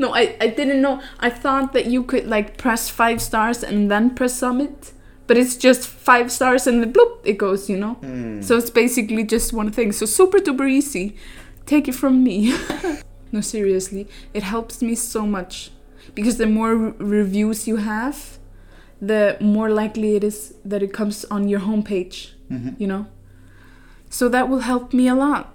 [0.00, 1.02] No, I, I didn't know.
[1.18, 4.92] I thought that you could like press five stars and then press submit,
[5.26, 7.96] but it's just five stars and then bloop, it goes, you know?
[8.02, 8.44] Mm.
[8.44, 9.90] So it's basically just one thing.
[9.90, 11.16] So super duper easy.
[11.66, 12.54] Take it from me.
[13.32, 15.72] no, seriously, it helps me so much
[16.14, 18.37] because the more re- reviews you have,
[19.00, 22.74] the more likely it is that it comes on your homepage, Mhm.
[22.78, 23.06] you know?
[24.10, 25.46] So that will help me a lot.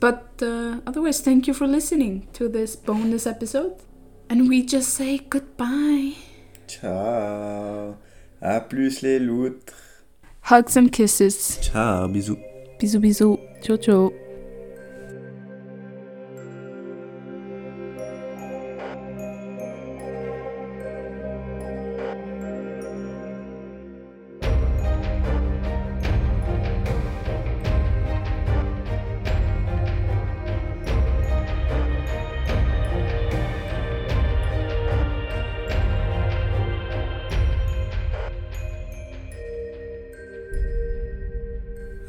[0.00, 3.74] But uh, otherwise, thank you for listening to this bonus episode.
[4.30, 6.14] And we just say goodbye.
[6.66, 7.96] Ciao.
[8.40, 9.74] À plus les loutres.
[10.50, 11.58] Hugs and kisses.
[11.62, 12.08] Ciao.
[12.08, 12.36] Bisous.
[12.78, 13.38] Bisous, bisous.
[13.62, 14.23] Ciao, ciao.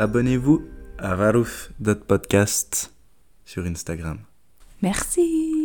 [0.05, 0.61] Abonnez-vous
[0.99, 2.93] à Varouf.podcast
[3.43, 4.19] sur Instagram.
[4.83, 5.64] Merci.